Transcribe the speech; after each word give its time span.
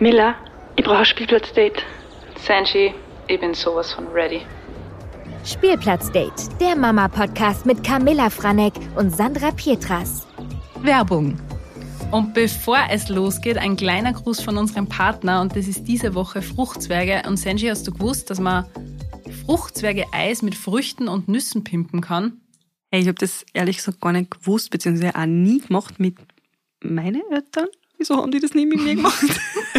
Miller, 0.00 0.36
ich 0.76 0.84
brauche 0.84 0.98
ein 0.98 1.04
Spielplatzdate. 1.04 1.82
Sanji, 2.36 2.94
ich 3.26 3.40
bin 3.40 3.52
sowas 3.52 3.92
von 3.92 4.06
ready. 4.12 4.42
Spielplatzdate, 5.44 6.56
der 6.60 6.76
Mama-Podcast 6.76 7.66
mit 7.66 7.82
Camilla 7.82 8.30
Franek 8.30 8.74
und 8.94 9.10
Sandra 9.10 9.50
Pietras. 9.50 10.28
Werbung. 10.82 11.36
Und 12.12 12.32
bevor 12.32 12.78
es 12.88 13.08
losgeht, 13.08 13.58
ein 13.58 13.76
kleiner 13.76 14.12
Gruß 14.12 14.40
von 14.40 14.56
unserem 14.56 14.88
Partner 14.88 15.40
und 15.40 15.56
das 15.56 15.66
ist 15.66 15.88
diese 15.88 16.14
Woche 16.14 16.42
Fruchtzwerge. 16.42 17.28
Und 17.28 17.36
Sanji, 17.36 17.66
hast 17.66 17.88
du 17.88 17.92
gewusst, 17.92 18.30
dass 18.30 18.38
man 18.38 18.66
Fruchtzwerge-Eis 19.46 20.42
mit 20.42 20.54
Früchten 20.54 21.08
und 21.08 21.26
Nüssen 21.26 21.64
pimpen 21.64 22.02
kann? 22.02 22.40
Hey, 22.92 23.00
ich 23.00 23.08
habe 23.08 23.18
das 23.18 23.44
ehrlich 23.52 23.78
gesagt 23.78 24.00
gar 24.00 24.12
nicht 24.12 24.30
gewusst, 24.30 24.70
beziehungsweise 24.70 25.16
auch 25.16 25.26
nie 25.26 25.58
gemacht 25.58 25.98
mit 25.98 26.14
meinen 26.84 27.22
Eltern. 27.32 27.66
Wieso 27.98 28.16
haben 28.16 28.30
die 28.30 28.38
das 28.38 28.54
nie 28.54 28.64
mit 28.64 28.80
mir 28.80 28.94
gemacht? 28.94 29.24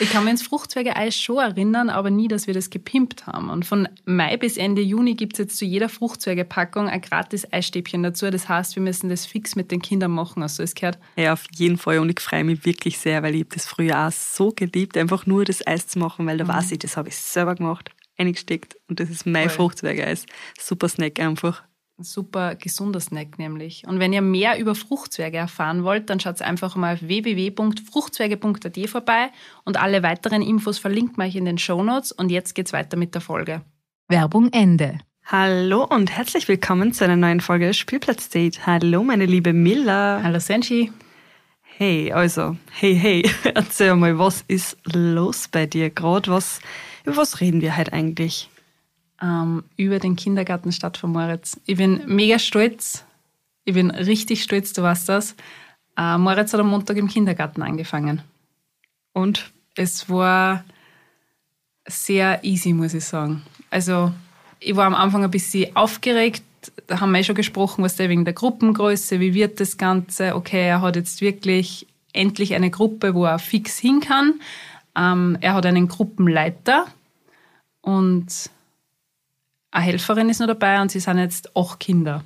ich 0.00 0.10
kann 0.10 0.24
mich 0.24 0.32
ins 0.32 0.42
Fruchtzwerge-Eis 0.42 1.16
schon 1.16 1.38
erinnern, 1.38 1.90
aber 1.90 2.10
nie, 2.10 2.28
dass 2.28 2.46
wir 2.46 2.54
das 2.54 2.70
gepimpt 2.70 3.26
haben. 3.26 3.50
Und 3.50 3.64
von 3.64 3.88
Mai 4.04 4.36
bis 4.36 4.56
Ende 4.56 4.82
Juni 4.82 5.14
gibt 5.14 5.34
es 5.34 5.38
jetzt 5.38 5.56
zu 5.56 5.64
jeder 5.64 5.88
Fruchtzwerge-Packung 5.88 6.88
ein 6.88 7.00
gratis 7.00 7.50
Eisstäbchen 7.52 8.02
dazu. 8.02 8.30
Das 8.30 8.48
heißt, 8.48 8.76
wir 8.76 8.82
müssen 8.82 9.08
das 9.08 9.26
fix 9.26 9.56
mit 9.56 9.70
den 9.70 9.82
Kindern 9.82 10.12
machen. 10.12 10.44
Du 10.56 10.62
es 10.62 10.74
gehört? 10.74 10.98
Ja, 11.16 11.32
auf 11.32 11.44
jeden 11.54 11.78
Fall. 11.78 11.98
Und 11.98 12.10
ich 12.10 12.20
freue 12.20 12.44
mich 12.44 12.64
wirklich 12.64 12.98
sehr, 12.98 13.22
weil 13.22 13.34
ich 13.34 13.48
das 13.48 13.66
früher 13.66 14.06
auch 14.06 14.12
so 14.12 14.52
geliebt, 14.54 14.96
einfach 14.96 15.26
nur 15.26 15.44
das 15.44 15.66
Eis 15.66 15.86
zu 15.86 15.98
machen, 15.98 16.26
weil 16.26 16.38
da 16.38 16.44
mhm. 16.44 16.48
weiß 16.48 16.72
ich, 16.72 16.78
das 16.78 16.96
habe 16.96 17.08
ich 17.08 17.16
selber 17.16 17.54
gemacht, 17.54 17.90
eingesteckt. 18.16 18.76
Und 18.88 19.00
das 19.00 19.10
ist 19.10 19.26
mein 19.26 19.50
Fruchtzwerge-Eis. 19.50 20.26
Super 20.58 20.88
Snack 20.88 21.20
einfach 21.20 21.62
super 21.98 22.54
gesunder 22.56 23.00
Snack 23.00 23.38
nämlich. 23.38 23.86
Und 23.86 24.00
wenn 24.00 24.12
ihr 24.12 24.22
mehr 24.22 24.58
über 24.58 24.74
Fruchtzwerge 24.74 25.36
erfahren 25.38 25.84
wollt, 25.84 26.10
dann 26.10 26.20
schaut 26.20 26.42
einfach 26.42 26.76
mal 26.76 26.94
auf 26.94 27.02
www.fruchtzwerge.at 27.02 28.88
vorbei 28.88 29.30
und 29.64 29.80
alle 29.80 30.02
weiteren 30.02 30.42
Infos 30.42 30.78
verlinkt 30.78 31.18
man 31.18 31.28
euch 31.28 31.36
in 31.36 31.44
den 31.44 31.58
Shownotes. 31.58 32.12
Und 32.12 32.30
jetzt 32.30 32.54
geht's 32.54 32.72
weiter 32.72 32.96
mit 32.96 33.14
der 33.14 33.20
Folge. 33.20 33.62
Werbung 34.08 34.50
Ende. 34.52 34.98
Hallo 35.26 35.84
und 35.84 36.10
herzlich 36.10 36.48
willkommen 36.48 36.92
zu 36.92 37.04
einer 37.04 37.16
neuen 37.16 37.40
Folge 37.40 37.72
Spielplatzdate. 37.72 38.66
Hallo 38.66 39.02
meine 39.02 39.24
liebe 39.24 39.52
Milla. 39.52 40.20
Hallo 40.22 40.38
Senshi. 40.38 40.92
Hey, 41.62 42.12
also, 42.12 42.56
hey, 42.72 42.94
hey, 42.94 43.30
erzähl 43.54 43.96
mal, 43.96 44.18
was 44.18 44.44
ist 44.46 44.76
los 44.92 45.48
bei 45.48 45.66
dir 45.66 45.90
gerade? 45.90 46.30
Was, 46.30 46.60
über 47.04 47.16
was 47.16 47.40
reden 47.40 47.62
wir 47.62 47.76
heute 47.76 47.92
eigentlich? 47.92 48.50
Ähm, 49.24 49.64
über 49.76 49.98
den 49.98 50.16
Kindergarten 50.16 50.72
Stadt 50.72 50.98
von 50.98 51.12
Moritz. 51.12 51.58
Ich 51.66 51.78
bin 51.78 52.02
mega 52.06 52.38
stolz. 52.38 53.04
Ich 53.64 53.74
bin 53.74 53.90
richtig 53.90 54.42
stolz, 54.42 54.72
du 54.74 54.82
weißt 54.82 55.08
das. 55.08 55.34
Äh, 55.96 56.18
Moritz 56.18 56.52
hat 56.52 56.60
am 56.60 56.68
Montag 56.68 56.98
im 56.98 57.08
Kindergarten 57.08 57.62
angefangen. 57.62 58.20
Und 59.14 59.50
es 59.76 60.10
war 60.10 60.64
sehr 61.86 62.44
easy, 62.44 62.72
muss 62.72 62.94
ich 62.94 63.04
sagen. 63.04 63.42
Also, 63.70 64.12
ich 64.60 64.76
war 64.76 64.86
am 64.86 64.94
Anfang 64.94 65.24
ein 65.24 65.30
bisschen 65.30 65.74
aufgeregt. 65.74 66.42
Da 66.86 67.00
haben 67.00 67.12
wir 67.12 67.20
eh 67.20 67.24
schon 67.24 67.34
gesprochen, 67.34 67.84
was 67.84 67.96
der 67.96 68.08
wegen 68.08 68.24
der 68.24 68.34
Gruppengröße, 68.34 69.20
wie 69.20 69.34
wird 69.34 69.60
das 69.60 69.76
Ganze? 69.78 70.34
Okay, 70.34 70.66
er 70.66 70.80
hat 70.80 70.96
jetzt 70.96 71.20
wirklich 71.20 71.86
endlich 72.12 72.54
eine 72.54 72.70
Gruppe, 72.70 73.14
wo 73.14 73.24
er 73.24 73.38
fix 73.38 73.78
hin 73.78 74.00
kann. 74.00 74.40
Ähm, 74.96 75.38
er 75.40 75.54
hat 75.54 75.66
einen 75.66 75.88
Gruppenleiter 75.88 76.86
und 77.82 78.50
eine 79.74 79.84
Helferin 79.84 80.28
ist 80.28 80.40
noch 80.40 80.46
dabei 80.46 80.80
und 80.80 80.90
sie 80.90 81.00
sind 81.00 81.18
jetzt 81.18 81.56
acht 81.56 81.80
Kinder. 81.80 82.22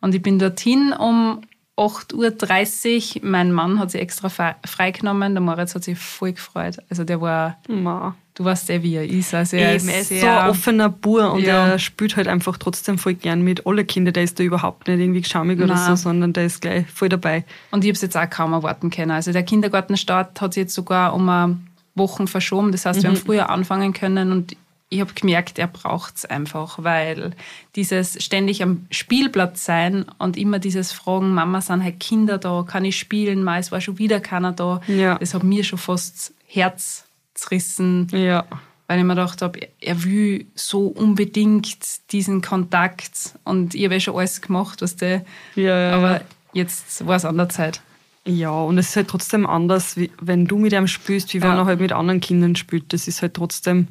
Und 0.00 0.14
ich 0.14 0.22
bin 0.22 0.38
dorthin 0.38 0.92
um 0.92 1.40
8.30 1.76 3.16
Uhr. 3.16 3.28
Mein 3.28 3.52
Mann 3.52 3.78
hat 3.80 3.90
sich 3.90 4.00
extra 4.00 4.28
freigenommen. 4.64 5.34
Der 5.34 5.40
Moritz 5.40 5.74
hat 5.74 5.82
sich 5.82 5.98
voll 5.98 6.32
gefreut. 6.32 6.76
Also 6.90 7.04
der 7.04 7.22
war, 7.22 7.56
Ma. 7.68 8.14
du 8.34 8.44
weißt 8.44 8.68
eh, 8.68 8.82
wie 8.82 8.96
er 8.96 9.08
ist. 9.08 9.32
Also 9.32 9.56
er 9.56 9.74
Eben, 9.74 9.88
ist, 9.88 9.94
er 9.94 10.00
ist 10.00 10.20
so 10.20 10.26
ein 10.26 10.50
offener 10.50 10.90
Bur 10.90 11.32
und 11.32 11.42
ja. 11.42 11.68
er 11.68 11.78
spielt 11.78 12.16
halt 12.16 12.28
einfach 12.28 12.58
trotzdem 12.58 12.98
voll 12.98 13.14
gern 13.14 13.40
mit 13.40 13.66
allen 13.66 13.86
Kindern. 13.86 14.12
Der 14.12 14.22
ist 14.22 14.38
da 14.38 14.44
überhaupt 14.44 14.86
nicht 14.86 15.00
irgendwie 15.00 15.24
schamig 15.24 15.60
oder 15.60 15.76
so, 15.78 15.96
sondern 15.96 16.34
der 16.34 16.44
ist 16.44 16.60
gleich 16.60 16.86
voll 16.90 17.08
dabei. 17.08 17.44
Und 17.70 17.82
ich 17.82 17.88
habe 17.88 17.96
es 17.96 18.02
jetzt 18.02 18.16
auch 18.16 18.28
kaum 18.28 18.52
erwarten 18.52 18.90
können. 18.90 19.10
Also 19.10 19.32
der 19.32 19.42
Kindergartenstart 19.42 20.38
hat 20.40 20.52
sich 20.52 20.64
jetzt 20.64 20.74
sogar 20.74 21.14
um 21.14 21.28
eine 21.28 21.56
Wochen 21.94 22.28
verschoben. 22.28 22.72
Das 22.72 22.84
heißt, 22.84 22.98
mhm. 22.98 23.02
wir 23.02 23.08
haben 23.08 23.16
früher 23.16 23.50
anfangen 23.50 23.94
können 23.94 24.32
und 24.32 24.54
ich 24.94 25.00
habe 25.00 25.12
gemerkt, 25.14 25.58
er 25.58 25.66
braucht 25.66 26.16
es 26.16 26.24
einfach, 26.24 26.78
weil 26.82 27.32
dieses 27.74 28.22
ständig 28.22 28.62
am 28.62 28.86
Spielplatz 28.90 29.64
sein 29.64 30.06
und 30.18 30.36
immer 30.36 30.60
dieses 30.60 30.92
Fragen, 30.92 31.34
Mama, 31.34 31.60
sind 31.60 31.82
halt 31.82 31.98
Kinder 31.98 32.38
da, 32.38 32.64
kann 32.66 32.84
ich 32.84 32.98
spielen? 32.98 33.42
Mal, 33.42 33.60
es 33.60 33.72
war 33.72 33.80
schon 33.80 33.98
wieder 33.98 34.20
keiner 34.20 34.52
da. 34.52 34.80
Ja. 34.86 35.18
Das 35.18 35.34
hat 35.34 35.42
mir 35.42 35.64
schon 35.64 35.78
fast 35.78 36.32
Herz 36.46 37.04
zerrissen. 37.34 38.06
Ja. 38.12 38.44
Weil 38.86 38.98
ich 38.98 39.04
mir 39.04 39.14
gedacht 39.14 39.42
habe, 39.42 39.60
er 39.80 40.04
will 40.04 40.46
so 40.54 40.86
unbedingt 40.86 42.12
diesen 42.12 42.42
Kontakt 42.42 43.34
und 43.44 43.74
ich 43.74 43.84
habe 43.84 43.94
ja 43.94 44.00
schon 44.00 44.16
alles 44.16 44.42
gemacht, 44.42 44.82
was 44.82 44.94
der. 44.96 45.24
Ja, 45.56 45.88
ja, 45.88 45.96
aber 45.96 46.20
jetzt 46.52 47.04
war 47.06 47.16
es 47.16 47.24
an 47.24 47.36
der 47.36 47.48
Zeit. 47.48 47.80
Ja, 48.26 48.50
und 48.50 48.78
es 48.78 48.90
ist 48.90 48.96
halt 48.96 49.08
trotzdem 49.08 49.46
anders, 49.46 49.98
wenn 50.20 50.46
du 50.46 50.58
mit 50.58 50.72
ihm 50.72 50.86
spielst, 50.86 51.34
wie 51.34 51.42
wenn 51.42 51.56
er 51.56 51.66
halt 51.66 51.80
mit 51.80 51.92
anderen 51.92 52.20
Kindern 52.20 52.56
spielt. 52.56 52.92
Das 52.92 53.08
ist 53.08 53.22
halt 53.22 53.34
trotzdem 53.34 53.88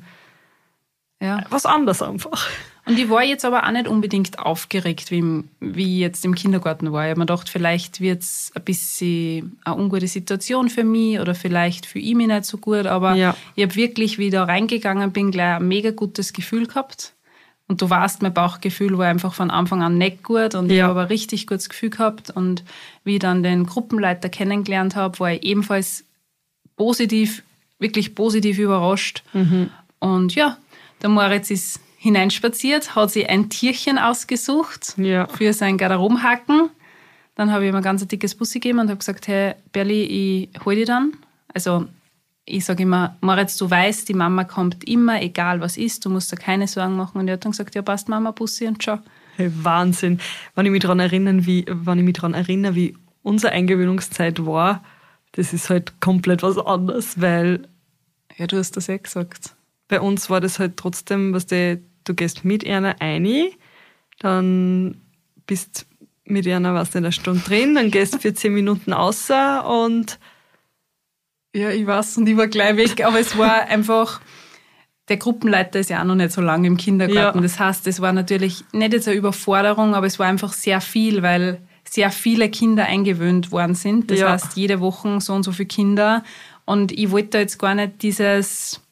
ja. 1.24 1.44
Was 1.50 1.66
anderes 1.66 2.02
einfach. 2.02 2.50
Und 2.86 3.00
ich 3.00 3.10
war 3.10 3.24
jetzt 3.24 3.46
aber 3.46 3.66
auch 3.66 3.72
nicht 3.72 3.88
unbedingt 3.88 4.40
aufgeregt, 4.40 5.10
wie, 5.10 5.44
wie 5.62 6.00
jetzt 6.00 6.26
im 6.26 6.36
Kindergarten 6.36 6.92
war. 6.92 7.06
Ich 7.06 7.12
habe 7.12 7.20
mir 7.22 7.26
gedacht, 7.26 7.48
vielleicht 7.48 8.02
wird 8.02 8.24
es 8.24 8.52
ein 8.56 8.64
bisschen 8.64 9.58
eine 9.64 9.78
ungute 9.78 10.08
Situation 10.08 10.70
für 10.70 10.84
mich 10.84 11.20
oder 11.20 11.34
vielleicht 11.34 11.86
für 11.86 12.00
ihn 12.00 12.18
nicht 12.18 12.44
so 12.44 12.58
gut. 12.58 12.86
Aber 12.86 13.16
ja. 13.16 13.38
ich 13.56 13.64
habe 13.64 13.76
wirklich, 13.76 14.18
wie 14.18 14.26
ich 14.26 14.32
da 14.34 14.44
reingegangen 14.44 15.14
bin, 15.14 15.32
gleich 15.32 15.56
ein 15.56 15.68
mega 15.68 15.92
gutes 15.92 16.34
Gefühl 16.34 16.68
gehabt. 16.68 17.14
Und 17.70 17.82
du 17.82 17.90
weißt, 17.90 18.22
mein 18.22 18.34
Bauchgefühl 18.34 18.98
war 18.98 19.08
einfach 19.08 19.34
von 19.34 19.50
Anfang 19.50 19.82
an 19.82 19.98
nicht 19.98 20.22
gut 20.22 20.54
und 20.54 20.70
ja. 20.70 20.76
ich 20.76 20.82
habe 20.82 20.92
aber 20.92 21.02
ein 21.04 21.08
richtig 21.08 21.48
gutes 21.48 21.70
Gefühl 21.70 21.90
gehabt. 21.90 22.32
Und 22.32 22.66
wie 23.06 23.14
ich 23.14 23.20
dann 23.20 23.44
den 23.44 23.66
Gruppenleiter 23.66 24.28
kennengelernt 24.28 24.98
habe, 24.98 25.18
war 25.20 25.32
ich 25.32 25.44
ebenfalls 25.44 26.04
positiv, 26.76 27.44
wirklich 27.80 28.14
positiv 28.14 28.60
überrascht. 28.60 29.24
Mhm. 29.32 29.70
Und 30.00 30.36
ja, 30.36 30.58
der 31.04 31.10
Moritz 31.10 31.52
ist 31.52 31.80
hineinspaziert, 31.98 32.96
hat 32.96 33.12
sich 33.12 33.30
ein 33.30 33.50
Tierchen 33.50 33.98
ausgesucht 33.98 34.96
ja. 34.98 35.28
für 35.28 35.54
sein 35.54 35.78
Garderobenhaken. 35.78 36.70
Dann 37.36 37.52
habe 37.52 37.66
ich 37.66 37.70
ihm 37.70 37.76
ein 37.76 37.84
ganz 37.84 38.06
dickes 38.08 38.36
Bussi 38.36 38.60
gegeben 38.60 38.80
und 38.80 38.90
habe 38.90 38.98
gesagt, 38.98 39.28
hey, 39.28 39.56
Berli, 39.72 40.50
ich 40.54 40.66
hole 40.66 40.78
dich 40.78 40.86
dann. 40.86 41.14
Also 41.54 41.86
ich 42.46 42.66
sage 42.66 42.84
immer, 42.84 43.18
Moritz, 43.22 43.58
du 43.58 43.70
weißt, 43.70 44.08
die 44.08 44.14
Mama 44.14 44.44
kommt 44.44 44.88
immer, 44.88 45.22
egal 45.22 45.62
was 45.62 45.78
ist, 45.78 46.06
du 46.06 46.10
musst 46.10 46.32
da 46.32 46.36
keine 46.36 46.68
Sorgen 46.68 46.96
machen. 46.96 47.20
Und 47.20 47.28
er 47.28 47.34
hat 47.34 47.46
dann 47.46 47.52
gesagt, 47.52 47.76
ja 47.76 47.82
passt 47.82 48.10
Mama, 48.10 48.32
Bussi 48.32 48.68
und 48.68 48.84
schau. 48.84 49.00
Hey, 49.36 49.52
Wahnsinn. 49.64 50.20
Wenn 50.56 50.66
ich 50.66 50.72
mich 50.72 50.82
daran 50.82 51.00
erinnere, 51.00 51.46
wie, 51.46 51.66
wenn 51.68 51.98
ich 51.98 52.06
mich 52.06 52.14
daran 52.14 52.34
erinnere, 52.34 52.76
wie 52.76 52.96
unsere 53.24 53.54
Eingewöhnungszeit 53.54 54.46
war, 54.46 54.84
das 55.32 55.54
ist 55.54 55.70
halt 55.70 56.00
komplett 56.00 56.44
was 56.44 56.58
anderes, 56.58 57.20
weil... 57.20 57.68
Ja, 58.38 58.48
du 58.48 58.58
hast 58.58 58.78
das 58.78 58.90
eh 58.90 58.98
gesagt 58.98 59.56
bei 59.94 60.02
uns 60.02 60.28
war 60.32 60.42
das 60.42 60.58
halt 60.58 60.76
trotzdem, 60.76 61.36
was 61.36 61.46
du, 61.46 61.80
du 62.04 62.16
gehst 62.16 62.44
mit 62.44 62.66
einer 62.66 62.96
ein, 63.00 63.28
dann 64.18 64.98
bist 65.46 65.86
mit 66.26 66.48
einer, 66.48 66.74
was 66.74 66.96
in 66.96 67.04
einer 67.04 67.12
Stunde 67.12 67.42
drin, 67.46 67.76
dann 67.76 67.92
gehst 67.92 68.16
du 68.16 68.18
für 68.18 68.34
zehn 68.34 68.56
Minuten 68.56 68.92
außer 68.92 69.70
und 69.70 70.18
ja, 71.56 71.70
ich 71.70 71.86
weiß 71.86 72.18
und 72.18 72.28
ich 72.28 72.36
war 72.38 72.48
gleich 72.48 72.76
weg, 72.76 73.06
aber 73.06 73.20
es 73.20 73.38
war 73.38 73.68
einfach, 73.68 74.20
der 75.10 75.18
Gruppenleiter 75.18 75.80
ist 75.80 75.92
ja 75.92 76.02
auch 76.02 76.06
noch 76.06 76.16
nicht 76.16 76.32
so 76.32 76.42
lange 76.42 76.66
im 76.66 76.78
Kindergarten. 76.78 77.38
Ja. 77.38 77.44
Das 77.44 77.60
heißt, 77.60 77.86
es 77.86 78.02
war 78.02 78.12
natürlich 78.12 78.64
nicht 78.72 78.94
jetzt 78.94 79.08
eine 79.08 79.16
Überforderung, 79.16 79.94
aber 79.94 80.08
es 80.08 80.18
war 80.18 80.26
einfach 80.26 80.54
sehr 80.54 80.82
viel, 80.82 81.22
weil 81.22 81.62
sehr 81.88 82.10
viele 82.10 82.50
Kinder 82.50 82.86
eingewöhnt 82.86 83.52
worden 83.52 83.76
sind. 83.76 84.10
Das 84.10 84.22
ja. 84.22 84.32
heißt, 84.32 84.58
jede 84.58 84.80
Woche 84.80 85.22
so 85.22 85.34
und 85.36 85.44
so 85.44 85.52
viele 85.52 85.68
Kinder. 85.68 86.24
Und 86.66 86.92
ich 86.92 87.12
wollte 87.12 87.30
da 87.30 87.40
jetzt 87.42 87.60
gar 87.60 87.76
nicht 87.76 88.02
dieses 88.02 88.83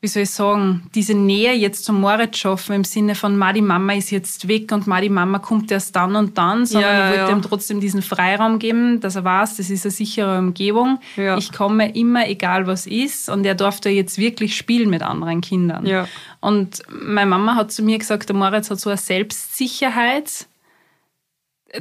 wie 0.00 0.06
soll 0.06 0.22
ich 0.22 0.30
sagen, 0.30 0.88
diese 0.94 1.14
Nähe 1.14 1.54
jetzt 1.54 1.84
zum 1.84 2.00
Moritz 2.00 2.38
schaffen 2.38 2.72
im 2.72 2.84
Sinne 2.84 3.16
von, 3.16 3.36
ma, 3.36 3.52
die 3.52 3.62
Mama 3.62 3.94
ist 3.94 4.12
jetzt 4.12 4.46
weg 4.46 4.70
und 4.70 4.86
ma, 4.86 5.00
die 5.00 5.08
Mama 5.08 5.40
kommt 5.40 5.72
erst 5.72 5.96
dann 5.96 6.14
und 6.14 6.38
dann, 6.38 6.66
sondern 6.66 6.92
ja, 6.92 7.04
ich 7.04 7.18
wollte 7.18 7.32
ja. 7.32 7.36
ihm 7.36 7.42
trotzdem 7.42 7.80
diesen 7.80 8.02
Freiraum 8.02 8.60
geben, 8.60 9.00
dass 9.00 9.16
er 9.16 9.24
weiß, 9.24 9.56
das 9.56 9.70
ist 9.70 9.84
eine 9.84 9.90
sichere 9.90 10.38
Umgebung. 10.38 11.00
Ja. 11.16 11.36
Ich 11.36 11.50
komme 11.50 11.92
immer, 11.96 12.28
egal 12.28 12.68
was 12.68 12.86
ist 12.86 13.28
und 13.28 13.44
er 13.44 13.56
durfte 13.56 13.88
jetzt 13.88 14.18
wirklich 14.18 14.56
spielen 14.56 14.88
mit 14.88 15.02
anderen 15.02 15.40
Kindern. 15.40 15.84
Ja. 15.84 16.06
Und 16.38 16.82
meine 16.88 17.30
Mama 17.30 17.56
hat 17.56 17.72
zu 17.72 17.82
mir 17.82 17.98
gesagt, 17.98 18.28
der 18.28 18.36
Moritz 18.36 18.70
hat 18.70 18.78
so 18.78 18.90
eine 18.90 18.98
Selbstsicherheit, 18.98 20.46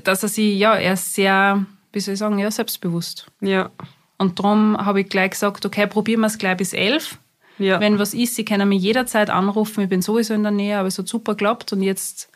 dass 0.03 0.23
er 0.23 0.29
sich, 0.29 0.57
ja, 0.57 0.73
er 0.73 0.93
ist 0.93 1.13
sehr, 1.13 1.67
wie 1.93 1.99
soll 1.99 2.15
ich 2.15 2.19
sagen, 2.19 2.39
ja, 2.39 2.49
selbstbewusst. 2.49 3.27
Ja. 3.41 3.69
Und 4.17 4.39
darum 4.39 4.75
habe 4.75 5.01
ich 5.01 5.09
gleich 5.09 5.29
gesagt, 5.29 5.67
okay, 5.67 5.85
probieren 5.85 6.21
wir 6.21 6.27
es 6.27 6.39
gleich 6.39 6.57
bis 6.57 6.73
elf 6.73 7.19
ja. 7.59 7.79
Wenn 7.79 7.99
was 7.99 8.13
ist, 8.13 8.35
Sie 8.35 8.45
können 8.45 8.69
mich 8.69 8.81
jederzeit 8.81 9.29
anrufen. 9.29 9.83
Ich 9.83 9.89
bin 9.89 10.01
sowieso 10.01 10.33
in 10.33 10.43
der 10.43 10.51
Nähe, 10.51 10.77
aber 10.77 10.87
es 10.87 10.97
hat 10.97 11.07
super 11.07 11.33
geklappt. 11.33 11.73
Und 11.73 11.81
jetzt 11.83 12.29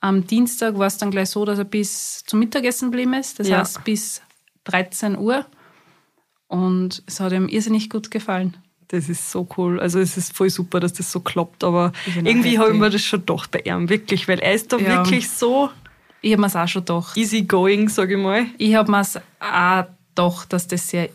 am 0.00 0.26
Dienstag 0.26 0.78
war 0.78 0.86
es 0.86 0.98
dann 0.98 1.10
gleich 1.10 1.30
so, 1.30 1.44
dass 1.44 1.58
er 1.58 1.64
bis 1.64 2.22
zum 2.26 2.38
Mittagessen 2.40 2.90
geblieben 2.90 3.14
ist. 3.14 3.38
Das 3.40 3.48
ja. 3.48 3.58
heißt 3.58 3.84
bis 3.84 4.22
13 4.64 5.16
Uhr. 5.18 5.46
Und 6.48 7.02
es 7.06 7.20
hat 7.20 7.32
ihm 7.32 7.48
irrsinnig 7.48 7.90
gut 7.90 8.10
gefallen. 8.10 8.56
Das 8.88 9.08
ist 9.08 9.30
so 9.32 9.48
cool. 9.56 9.80
Also 9.80 9.98
es 9.98 10.16
ist 10.16 10.36
voll 10.36 10.48
super, 10.50 10.78
dass 10.78 10.92
das 10.92 11.10
so 11.10 11.18
klappt, 11.18 11.64
aber 11.64 11.92
irgendwie 12.14 12.56
habe 12.58 12.70
ich 12.72 12.78
mir 12.78 12.88
das 12.88 13.02
schon 13.02 13.20
gedacht 13.26 13.50
bei 13.50 13.60
ihm, 13.64 13.88
wirklich, 13.88 14.28
weil 14.28 14.38
er 14.38 14.52
ist 14.54 14.72
da 14.72 14.76
Ja. 14.78 14.98
wirklich 14.98 15.28
so 15.28 15.70
Ich 16.22 16.30
habe 16.32 16.40
mir 16.40 16.46
es 16.46 16.54
auch 16.54 16.68
schon 16.68 16.82
gedacht. 16.84 17.16
easy 17.16 17.42
going, 17.42 17.88
sage 17.88 18.14
ich 18.16 18.22
mal. 18.22 18.46
Ich 18.58 18.76
habe 18.76 18.88
mir 18.90 19.00
es 19.00 19.16
auch 19.40 19.86
gedacht, 20.14 20.52
dass 20.52 20.68
das 20.68 20.88
sehr, 20.88 21.08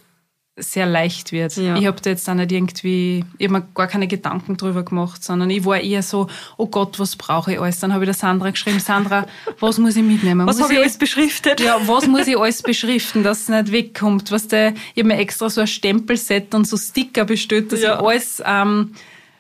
sehr 0.58 0.86
leicht 0.86 1.32
wird. 1.32 1.56
Ja. 1.56 1.78
Ich 1.78 1.86
habe 1.88 2.00
da 2.02 2.10
jetzt 2.10 2.30
auch 2.30 2.34
nicht 2.34 2.52
irgendwie, 2.52 3.24
ich 3.38 3.48
habe 3.48 3.60
mir 3.60 3.68
gar 3.74 3.88
keine 3.88 4.08
Gedanken 4.08 4.58
drüber 4.58 4.84
gemacht, 4.84 5.24
sondern 5.24 5.50
ich 5.50 5.64
war 5.64 5.80
eher 5.80 6.04
so, 6.04 6.28
oh 6.58 6.68
Gott, 6.68 7.00
was 7.00 7.16
brauche 7.16 7.54
ich 7.54 7.60
alles? 7.60 7.80
Dann 7.80 7.94
habe 7.94 8.04
ich 8.04 8.08
der 8.08 8.14
Sandra 8.16 8.50
geschrieben, 8.52 8.80
Sandra, 8.80 9.26
was 9.60 9.78
muss 9.78 9.96
ich 9.96 10.04
mitnehmen? 10.04 10.46
Was 10.46 10.58
muss 10.58 10.66
habe 10.66 10.74
ich 10.74 10.80
alles 10.82 10.98
beschriftet? 11.00 11.62
Ja, 11.62 11.80
was 11.88 12.06
muss 12.06 12.28
ich 12.28 12.38
alles 12.38 12.62
beschriften, 12.62 13.24
dass 13.24 13.44
es 13.44 13.50
nicht 13.50 13.72
wegkommt? 13.72 14.30
Was 14.32 14.50
der, 14.50 14.74
ich 14.94 15.00
habe 15.04 15.08
mir 15.08 15.18
extra 15.20 15.50
so 15.50 15.62
ein 15.62 15.68
Stempelset 15.68 16.54
und 16.54 16.68
so 16.68 16.76
Sticker 16.78 17.24
bestellt, 17.26 17.72
dass 17.72 17.82
Ja. 17.82 17.96
ich 17.96 18.06
alles 18.06 18.44
ähm, 18.46 18.92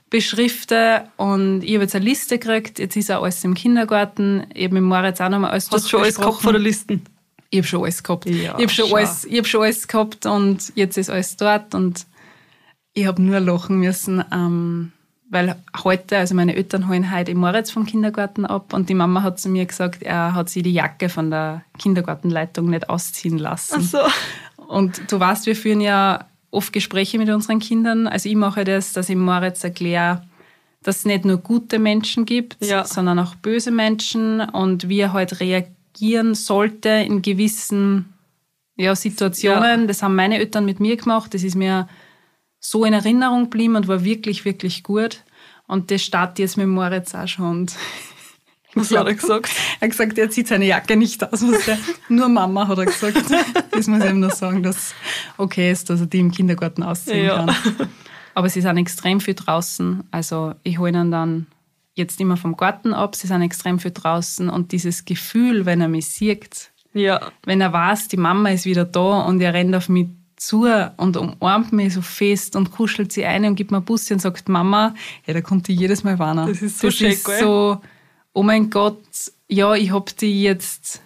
beschrifte. 0.10 1.06
Und 1.18 1.62
ich 1.64 1.74
habe 1.74 1.84
jetzt 1.84 1.96
eine 1.96 2.06
Liste 2.06 2.38
gekriegt. 2.40 2.80
Jetzt 2.80 2.96
ist 2.96 3.12
auch 3.12 3.24
alles 3.24 3.44
im 3.44 3.54
Kindergarten. 3.54 4.46
Ich 4.54 4.66
habe 4.66 4.76
mit 4.76 4.84
Moritz 4.84 5.20
auch 5.20 5.30
nochmal 5.30 5.52
alles 5.52 5.70
Hast 5.72 5.86
du 5.86 5.90
schon 5.90 6.02
alles 6.02 6.16
gehabt 6.16 6.28
durchgesprochen. 6.28 6.44
vor 6.44 6.54
der 6.54 6.62
Listen? 6.62 7.02
Ich 7.52 7.60
habe 7.60 7.68
schon 7.68 7.84
alles 7.84 8.02
gehabt. 8.02 8.26
Ja, 8.26 8.34
ich 8.34 8.50
habe 8.64 8.70
schon, 8.70 8.88
schau. 8.90 8.96
alles, 8.96 9.26
ich 9.26 9.38
hab 9.38 9.46
schon 9.46 9.62
alles 9.64 9.88
gehabt 9.88 10.26
und 10.26 10.72
jetzt 10.76 10.98
ist 10.98 11.10
alles 11.10 11.38
dort. 11.38 11.76
Und 11.76 12.08
ich 12.94 13.06
habe 13.06 13.22
nur 13.22 13.40
lachen 13.40 13.78
müssen, 13.78 14.24
ähm, 14.34 14.92
weil 15.30 15.56
heute, 15.84 16.18
also 16.18 16.34
meine 16.34 16.56
Eltern 16.56 16.88
holen 16.90 17.12
heute 17.14 17.36
Moritz 17.36 17.70
vom 17.72 17.86
Kindergarten 17.86 18.46
ab 18.46 18.74
und 18.74 18.90
die 18.90 18.94
Mama 18.96 19.22
hat 19.22 19.40
zu 19.40 19.50
mir 19.50 19.66
gesagt, 19.66 20.02
er 20.02 20.34
hat 20.34 20.50
sie 20.50 20.62
die 20.62 20.74
Jacke 20.74 21.08
von 21.10 21.30
der 21.30 21.64
Kindergartenleitung 21.78 22.70
nicht 22.70 22.90
ausziehen 22.90 23.38
lassen. 23.38 23.76
Ach 23.78 23.82
so. 24.58 24.64
Und 24.66 25.12
du 25.12 25.20
weißt, 25.20 25.46
wir 25.46 25.56
führen 25.56 25.82
ja 25.82 26.26
oft 26.52 26.72
Gespräche 26.74 27.18
mit 27.18 27.30
unseren 27.30 27.60
Kindern. 27.60 28.08
Also 28.08 28.28
ich 28.30 28.36
mache 28.36 28.64
das, 28.64 28.94
dass 28.94 29.10
ich 29.10 29.16
Moritz 29.18 29.64
erkläre, 29.64 30.22
dass 30.84 30.98
es 31.00 31.06
nicht 31.06 31.26
nur 31.26 31.38
gute 31.38 31.80
Menschen 31.80 32.26
gibt, 32.26 32.64
Ja. 32.66 32.86
sondern 32.86 33.20
auch 33.20 33.36
böse 33.36 33.72
Menschen 33.72 34.40
und 34.42 34.88
wie 34.90 35.00
er 35.00 35.14
halt 35.14 35.40
reagieren 35.92 36.36
sollte 36.36 36.90
in 36.90 37.22
gewissen 37.22 38.14
ja, 38.76 38.96
Situationen. 38.96 39.88
Das 39.88 40.02
haben 40.02 40.16
meine 40.16 40.38
Eltern 40.38 40.66
mit 40.66 40.80
mir 40.80 40.98
gemacht. 40.98 41.34
Das 41.34 41.44
ist 41.44 41.56
mir 41.56 41.88
so 42.60 42.86
in 42.86 42.94
Erinnerung 42.94 43.44
geblieben 43.44 43.76
und 43.76 43.88
war 43.88 44.04
wirklich, 44.04 44.46
wirklich 44.46 44.84
gut. 44.84 45.24
Und 45.68 45.92
das 45.92 46.04
startet 46.04 46.40
jetzt 46.40 46.58
mit 46.58 46.68
Moritz 46.68 47.16
auch 47.16 47.28
schon. 47.28 47.46
Und 47.46 47.76
Was 48.74 48.92
hat 48.92 49.06
er 49.06 49.14
gesagt? 49.16 49.50
er 49.80 49.86
hat 49.86 49.92
gesagt, 49.92 50.18
er 50.18 50.30
zieht 50.30 50.48
seine 50.48 50.66
Jacke 50.66 50.96
nicht 50.96 51.22
aus. 51.24 51.42
Der, 51.66 51.78
nur 52.10 52.30
Mama 52.30 52.68
hat 52.68 52.78
er 52.78 52.86
gesagt. 52.86 53.18
Das 53.72 53.88
muss 53.88 54.04
ich 54.04 54.10
ihm 54.10 54.22
noch 54.22 54.32
sagen, 54.32 54.64
dass 54.64 54.94
okay 55.38 55.72
ist, 55.72 55.90
dass 55.90 56.00
er 56.00 56.06
die 56.06 56.20
im 56.20 56.32
Kindergarten 56.32 56.84
ausziehen 56.84 57.26
Ja. 57.26 57.46
kann. 57.46 57.90
Aber 58.34 58.48
sie 58.48 58.62
sind 58.62 58.78
extrem 58.78 59.20
viel 59.20 59.34
draußen. 59.34 60.04
Also 60.12 60.56
ich 60.64 60.80
hole 60.80 60.92
ihn 60.92 61.12
dann 61.12 61.48
jetzt 61.94 62.20
immer 62.20 62.38
vom 62.38 62.56
Garten 62.58 62.94
ab. 62.94 63.16
Sie 63.16 63.28
sind 63.28 63.42
extrem 63.42 63.80
viel 63.80 63.92
draußen. 63.92 64.50
Und 64.50 64.72
dieses 64.72 65.06
Gefühl, 65.06 65.66
wenn 65.66 65.82
er 65.82 65.88
mich 65.90 66.08
sieht, 66.08 66.72
Ja. 66.94 67.32
wenn 67.46 67.62
er 67.62 67.74
weiß, 67.74 68.08
die 68.08 68.18
Mama 68.18 68.50
ist 68.52 68.66
wieder 68.66 68.86
da 68.86 69.22
und 69.22 69.42
er 69.42 69.54
rennt 69.54 69.76
auf 69.76 69.90
mich 69.90 70.08
zu 70.38 70.66
und 70.98 71.18
umarmt 71.18 71.72
mich 71.72 71.94
so 71.94 72.02
fest 72.02 72.56
und 72.56 72.72
kuschelt 72.72 73.12
sie 73.12 73.26
ein 73.26 73.46
und 73.46 73.56
gibt 73.56 73.70
mir 73.72 73.78
einen 73.78 73.86
Bussi 73.86 74.14
und 74.14 74.20
sagt 74.20 74.50
Mama, 74.50 74.96
ja, 75.28 75.34
da 75.36 75.42
kommt 75.42 75.68
die 75.68 75.76
jedes 75.76 76.04
Mal 76.04 76.18
warnen. 76.18 76.48
Das 76.48 76.62
ist 76.64 76.80
so 76.80 76.88
das 76.88 76.96
schön, 76.96 77.12
ist 77.12 77.26
gell? 77.26 77.40
so, 77.40 77.82
oh 78.34 78.42
mein 78.42 78.70
Gott, 78.72 78.98
ja, 79.48 79.76
ich 79.76 79.92
hab 79.92 80.18
die 80.18 80.42
jetzt, 80.42 81.02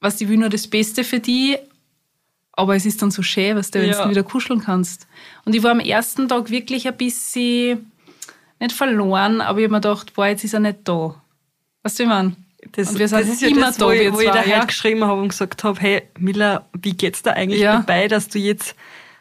was 0.00 0.20
ich 0.20 0.28
will 0.28 0.38
nur 0.38 0.48
das 0.48 0.66
Beste 0.66 1.04
für 1.04 1.20
die, 1.20 1.56
aber 2.52 2.74
es 2.74 2.84
ist 2.84 3.00
dann 3.00 3.12
so 3.12 3.22
schön, 3.22 3.56
was 3.56 3.70
du, 3.70 3.80
wenn 3.80 3.90
Ja. 3.90 4.04
du 4.04 4.10
wieder 4.10 4.24
kuscheln 4.24 4.60
kannst. 4.60 5.06
Und 5.44 5.54
ich 5.54 5.62
war 5.62 5.70
am 5.70 5.80
ersten 5.80 6.28
Tag 6.28 6.50
wirklich 6.50 6.88
ein 6.88 6.96
bisschen, 6.96 7.92
nicht 8.64 8.76
verloren, 8.76 9.40
aber 9.40 9.58
ich 9.58 9.64
hab 9.64 9.70
mir 9.70 9.80
gedacht, 9.80 10.14
boah, 10.14 10.26
jetzt 10.26 10.44
ist 10.44 10.54
er 10.54 10.60
nicht 10.60 10.78
da. 10.84 11.14
Weißt 11.82 11.98
du, 11.98 12.02
wie 12.02 12.06
ich 12.06 12.08
meine? 12.08 12.36
Das, 12.72 12.88
Und 12.88 12.98
wir 12.98 13.08
sind 13.08 13.20
das 13.20 13.28
ist 13.28 13.42
ja 13.42 13.48
immer 13.48 13.60
das, 13.66 13.76
da, 13.76 13.86
wo 13.86 13.90
ich, 13.90 14.12
wo 14.12 14.20
ich 14.20 14.30
da 14.30 14.42
ja. 14.44 14.64
geschrieben 14.64 15.04
habe 15.04 15.20
und 15.20 15.28
gesagt 15.28 15.64
habe, 15.64 15.78
hey 15.80 16.02
Miller, 16.18 16.64
wie 16.72 16.94
geht's 16.94 17.22
da 17.22 17.32
eigentlich 17.32 17.60
Ja. 17.60 17.76
dabei, 17.76 18.08
dass 18.08 18.28
du 18.28 18.38
jetzt 18.38 18.74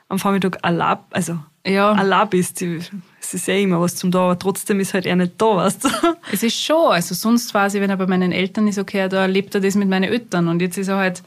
am 0.07 0.17
Vormittag 0.17 0.59
allein, 0.61 0.97
also 1.11 1.37
Ja. 1.65 1.91
allein 1.91 2.29
bist? 2.29 2.61
Es 2.61 3.33
ist 3.33 3.47
ja 3.47 3.55
immer 3.55 3.81
was 3.81 3.95
zum 3.95 4.11
da, 4.11 4.19
aber 4.19 4.39
trotzdem 4.39 4.79
ist 4.79 4.93
halt 4.93 5.05
er 5.05 5.15
nicht 5.17 5.33
da, 5.37 5.57
weißt 5.57 5.83
du? 5.83 5.89
Es 6.31 6.41
ist 6.41 6.57
schon, 6.63 6.91
also 6.91 7.13
sonst 7.15 7.49
sie, 7.49 7.81
wenn 7.81 7.89
er 7.89 7.97
bei 7.97 8.07
meinen 8.07 8.31
Eltern 8.31 8.67
ist, 8.67 8.79
okay, 8.79 9.09
da 9.09 9.25
lebt 9.25 9.53
er 9.55 9.61
das 9.61 9.75
mit 9.75 9.89
meinen 9.89 10.03
Eltern 10.05 10.47
und 10.47 10.61
jetzt 10.61 10.77
ist 10.77 10.87
er 10.87 10.97
halt 10.97 11.21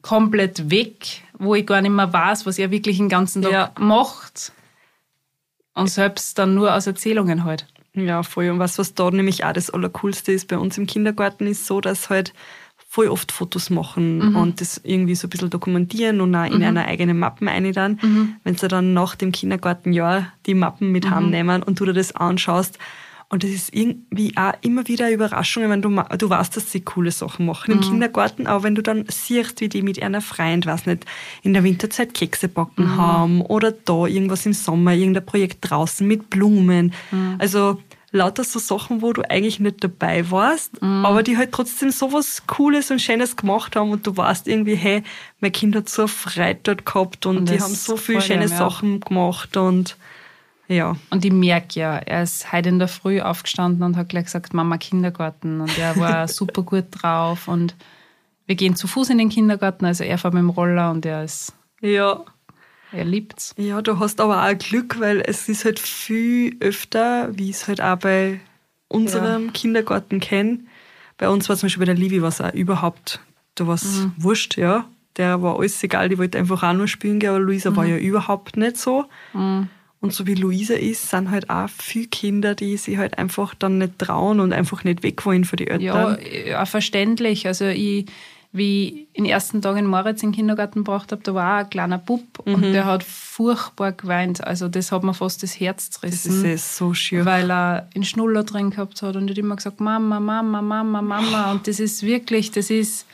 komplett 0.00 0.70
weg, 0.70 1.22
wo 1.38 1.54
ich 1.54 1.66
gar 1.66 1.80
nicht 1.82 1.90
mehr 1.90 2.12
weiß, 2.12 2.46
was 2.46 2.58
er 2.58 2.70
wirklich 2.70 2.96
den 2.98 3.08
ganzen 3.08 3.42
Tag 3.42 3.52
Ja. 3.52 3.70
macht. 3.78 4.52
Und 5.74 5.88
selbst 5.88 6.38
dann 6.38 6.54
nur 6.54 6.74
aus 6.74 6.86
Erzählungen 6.86 7.44
halt. 7.44 7.66
Ja, 7.94 8.22
voll. 8.22 8.50
Und 8.50 8.58
was, 8.58 8.78
was 8.78 8.94
da 8.94 9.10
nämlich 9.10 9.44
auch 9.44 9.52
das 9.52 9.70
Allercoolste 9.70 10.32
ist 10.32 10.48
bei 10.48 10.58
uns 10.58 10.78
im 10.78 10.86
Kindergarten, 10.86 11.46
ist 11.46 11.66
so, 11.66 11.80
dass 11.80 12.10
halt 12.10 12.32
voll 12.90 13.08
oft 13.08 13.32
Fotos 13.32 13.68
machen 13.68 14.34
und 14.34 14.60
das 14.62 14.80
irgendwie 14.82 15.14
so 15.14 15.26
ein 15.26 15.30
bisschen 15.30 15.50
dokumentieren 15.50 16.20
und 16.22 16.34
auch 16.34 16.46
in 16.46 16.62
einer 16.62 16.86
eigenen 16.86 17.18
Mappen 17.18 17.46
ein 17.46 17.70
dann. 17.72 17.98
Wenn 18.44 18.56
sie 18.56 18.66
dann 18.66 18.94
nach 18.94 19.14
dem 19.14 19.30
Kindergartenjahr 19.30 20.32
die 20.46 20.54
Mappen 20.54 20.90
mit 20.90 21.10
heimnehmen 21.10 21.62
und 21.62 21.78
du 21.80 21.84
dir 21.84 21.92
das 21.92 22.16
anschaust. 22.16 22.78
Und 23.30 23.44
das 23.44 23.50
ist 23.50 23.74
irgendwie 23.74 24.34
auch 24.36 24.54
immer 24.62 24.88
wieder 24.88 25.04
eine 25.04 25.14
Überraschung, 25.14 25.68
wenn 25.68 25.82
du, 25.82 25.90
du 25.90 26.30
weißt, 26.30 26.56
dass 26.56 26.72
sie 26.72 26.80
coole 26.80 27.10
Sachen 27.10 27.44
machen 27.44 27.72
im 27.72 27.80
Kindergarten, 27.80 28.46
aber 28.46 28.62
wenn 28.62 28.74
du 28.74 28.82
dann 28.82 29.04
siehst, 29.08 29.60
wie 29.60 29.68
die 29.68 29.82
mit 29.82 30.02
einer 30.02 30.22
Freund, 30.22 30.64
weiß 30.64 30.86
nicht, 30.86 31.04
in 31.42 31.52
der 31.52 31.62
Winterzeit 31.62 32.14
Kekse 32.14 32.48
backen 32.48 32.96
haben 32.96 33.42
oder 33.42 33.72
da 33.72 34.06
irgendwas 34.06 34.46
im 34.46 34.54
Sommer, 34.54 34.94
irgendein 34.94 35.26
Projekt 35.26 35.58
draußen 35.60 36.06
mit 36.06 36.30
Blumen. 36.30 36.94
Also 37.38 37.78
lauter 38.12 38.44
so 38.44 38.58
Sachen, 38.58 39.02
wo 39.02 39.12
du 39.12 39.22
eigentlich 39.28 39.60
nicht 39.60 39.84
dabei 39.84 40.30
warst, 40.30 40.82
aber 40.82 41.22
die 41.22 41.36
halt 41.36 41.52
trotzdem 41.52 41.90
sowas 41.90 42.44
Cooles 42.46 42.90
und 42.90 43.02
Schönes 43.02 43.36
gemacht 43.36 43.76
haben 43.76 43.90
und 43.90 44.06
du 44.06 44.16
weißt 44.16 44.48
irgendwie, 44.48 44.76
hey, 44.76 45.02
mein 45.40 45.52
Kind 45.52 45.76
hat 45.76 45.90
so 45.90 46.02
eine 46.02 46.08
Freude 46.08 46.60
dort 46.62 46.86
gehabt 46.86 47.26
und, 47.26 47.36
Und 47.36 47.50
die 47.50 47.60
haben 47.60 47.74
so 47.74 47.96
viele 47.96 48.22
schöne 48.22 48.46
ja. 48.46 48.48
Sachen 48.48 49.00
gemacht 49.00 49.56
und 49.58 49.96
ja. 50.68 50.96
Und 51.10 51.24
ich 51.24 51.32
merke 51.32 51.80
ja, 51.80 51.96
er 51.96 52.22
ist 52.22 52.52
heute 52.52 52.68
in 52.68 52.78
der 52.78 52.88
Früh 52.88 53.20
aufgestanden 53.20 53.82
und 53.82 53.96
hat 53.96 54.08
gleich 54.10 54.24
gesagt, 54.26 54.54
Mama 54.54 54.78
Kindergarten. 54.78 55.60
Und 55.60 55.76
er 55.78 55.96
war 55.96 56.28
super 56.28 56.62
gut 56.62 56.84
drauf. 56.92 57.48
Und 57.48 57.74
wir 58.46 58.54
gehen 58.54 58.76
zu 58.76 58.86
Fuß 58.86 59.10
in 59.10 59.18
den 59.18 59.28
Kindergarten, 59.28 59.84
also 59.84 60.04
er 60.04 60.16
fährt 60.18 60.34
mit 60.34 60.42
dem 60.42 60.50
Roller 60.50 60.90
und 60.90 61.04
er 61.04 61.24
ist, 61.24 61.52
Ja. 61.80 62.24
er 62.92 63.04
liebt's. 63.04 63.54
Ja, 63.58 63.82
du 63.82 63.98
hast 63.98 64.20
aber 64.20 64.42
auch 64.44 64.56
Glück, 64.58 64.98
weil 65.00 65.20
es 65.20 65.48
ist 65.50 65.64
halt 65.66 65.78
viel 65.78 66.56
öfter, 66.60 67.28
wie 67.36 67.50
ich 67.50 67.56
es 67.56 67.68
halt 67.68 67.82
auch 67.82 67.96
bei 67.98 68.40
unserem 68.88 69.52
Kindergarten 69.52 70.18
kenne. 70.20 70.60
Bei 71.18 71.28
uns 71.28 71.48
war 71.50 71.56
zum 71.56 71.66
Beispiel 71.66 71.80
bei 71.80 71.92
der 71.92 71.94
Livi 71.94 72.22
was 72.22 72.40
auch 72.40 72.54
überhaupt, 72.54 73.20
da 73.54 73.66
war 73.66 73.74
es 73.74 74.06
wurscht, 74.16 74.56
ja. 74.56 74.86
Der 75.18 75.42
war 75.42 75.58
alles 75.58 75.82
egal, 75.82 76.08
die 76.08 76.16
wollte 76.16 76.38
einfach 76.38 76.62
auch 76.62 76.72
nur 76.72 76.88
spielen 76.88 77.18
gehen, 77.18 77.30
aber 77.30 77.40
Luisa 77.40 77.74
war 77.76 77.84
ja 77.84 77.96
überhaupt 77.98 78.56
nicht 78.56 78.76
so. 78.78 79.04
Und 80.00 80.12
so 80.12 80.26
wie 80.28 80.34
Luisa 80.34 80.74
ist, 80.74 81.10
sind 81.10 81.30
halt 81.30 81.50
auch 81.50 81.68
viele 81.68 82.06
Kinder, 82.06 82.54
die 82.54 82.76
sich 82.76 82.98
halt 82.98 83.18
einfach 83.18 83.54
dann 83.54 83.78
nicht 83.78 83.98
trauen 83.98 84.38
und 84.38 84.52
einfach 84.52 84.84
nicht 84.84 85.02
weg 85.02 85.26
wollen 85.26 85.44
von 85.44 85.56
den 85.56 85.80
Ja, 85.80 86.10
Eltern. 86.12 86.18
ja, 86.46 86.66
verständlich. 86.66 87.46
Also 87.48 87.64
ich, 87.64 88.06
wie 88.52 89.08
ich 89.12 89.16
den 89.16 89.24
ersten 89.26 89.60
Tag 89.60 89.76
in 89.76 89.86
Moritz 89.86 90.22
in 90.22 90.28
den 90.30 90.36
Kindergarten 90.36 90.80
gebracht 90.84 91.10
habe, 91.10 91.22
da 91.24 91.34
war 91.34 91.56
auch 91.56 91.64
ein 91.64 91.70
kleiner 91.70 91.98
Bub 91.98 92.22
und 92.44 92.62
der 92.62 92.84
hat 92.84 93.02
furchtbar 93.02 93.90
geweint. 93.90 94.42
Also 94.44 94.68
das 94.68 94.92
hat 94.92 95.02
mir 95.02 95.14
fast 95.14 95.42
das 95.42 95.58
Herz 95.58 95.90
Das 95.90 96.00
zerrissen. 96.00 96.44
ist 96.44 96.44
eh 96.44 96.56
so 96.78 96.94
schön. 96.94 97.26
weil 97.26 97.50
er 97.50 97.88
einen 97.94 98.04
Schnuller 98.04 98.44
drin 98.44 98.70
gehabt 98.70 99.02
hat 99.02 99.16
und 99.16 99.28
hat 99.28 99.36
immer 99.36 99.56
gesagt, 99.56 99.80
Mama, 99.80 100.20
Mama, 100.20 100.62
Mama, 100.62 101.02
Mama. 101.02 101.50
Und 101.50 101.66
das 101.66 101.80
ist 101.80 102.04
wirklich, 102.04 102.52
das 102.52 102.70
ist, 102.70 103.04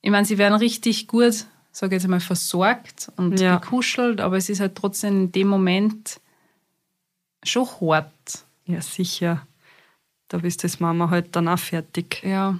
ich 0.00 0.10
meine, 0.10 0.24
sie 0.24 0.38
werden 0.38 0.54
richtig 0.54 1.06
gut, 1.06 1.44
sage 1.78 1.94
jetzt 1.96 2.04
einmal, 2.04 2.20
versorgt 2.20 3.10
und 3.16 3.38
Ja. 3.40 3.56
gekuschelt, 3.58 4.20
aber 4.20 4.36
es 4.36 4.48
ist 4.48 4.60
halt 4.60 4.74
trotzdem 4.74 5.14
in 5.24 5.32
dem 5.32 5.48
Moment 5.48 6.20
schon 7.44 7.66
hart. 7.80 8.44
Ja, 8.66 8.80
sicher. 8.80 9.46
Da 10.28 10.38
bist 10.38 10.62
du 10.62 10.66
als 10.66 10.80
Mama 10.80 11.08
halt 11.10 11.34
dann 11.36 11.48
auch 11.48 11.58
fertig. 11.58 12.22
Ja. 12.24 12.58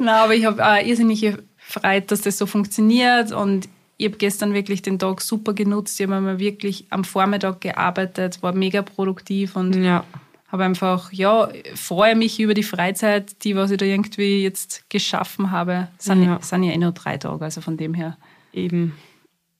Nein, 0.00 0.08
aber 0.08 0.34
ich 0.34 0.44
habe 0.44 0.64
auch 0.64 0.84
irrsinnige 0.84 1.42
Freude, 1.56 2.06
dass 2.06 2.22
das 2.22 2.38
so 2.38 2.46
funktioniert 2.46 3.32
und 3.32 3.68
ich 3.96 4.06
habe 4.06 4.16
gestern 4.18 4.52
wirklich 4.54 4.82
den 4.82 4.98
Tag 4.98 5.20
super 5.20 5.52
genutzt. 5.52 5.98
Ich 6.00 6.08
habe 6.08 6.38
wirklich 6.38 6.86
am 6.90 7.04
Vormittag 7.04 7.60
gearbeitet, 7.60 8.42
war 8.42 8.52
mega 8.52 8.82
produktiv 8.82 9.56
und 9.56 9.74
Ja. 9.82 10.04
Habe 10.52 10.64
einfach, 10.64 11.10
ja, 11.12 11.48
freue 11.74 12.14
mich 12.14 12.38
über 12.38 12.52
die 12.54 12.62
Freizeit, 12.62 13.42
die 13.42 13.56
was 13.56 13.70
ich 13.70 13.78
da 13.78 13.86
irgendwie 13.86 14.42
jetzt 14.42 14.88
geschaffen 14.90 15.50
habe. 15.50 15.88
Sind 15.98 16.22
Ja. 16.24 16.38
sind 16.42 16.62
ja 16.64 16.72
eh 16.72 16.78
nur 16.78 16.92
drei 16.92 17.16
Tage, 17.16 17.42
also 17.44 17.60
von 17.62 17.76
dem 17.78 17.94
her. 17.94 18.18
Eben. 18.52 18.92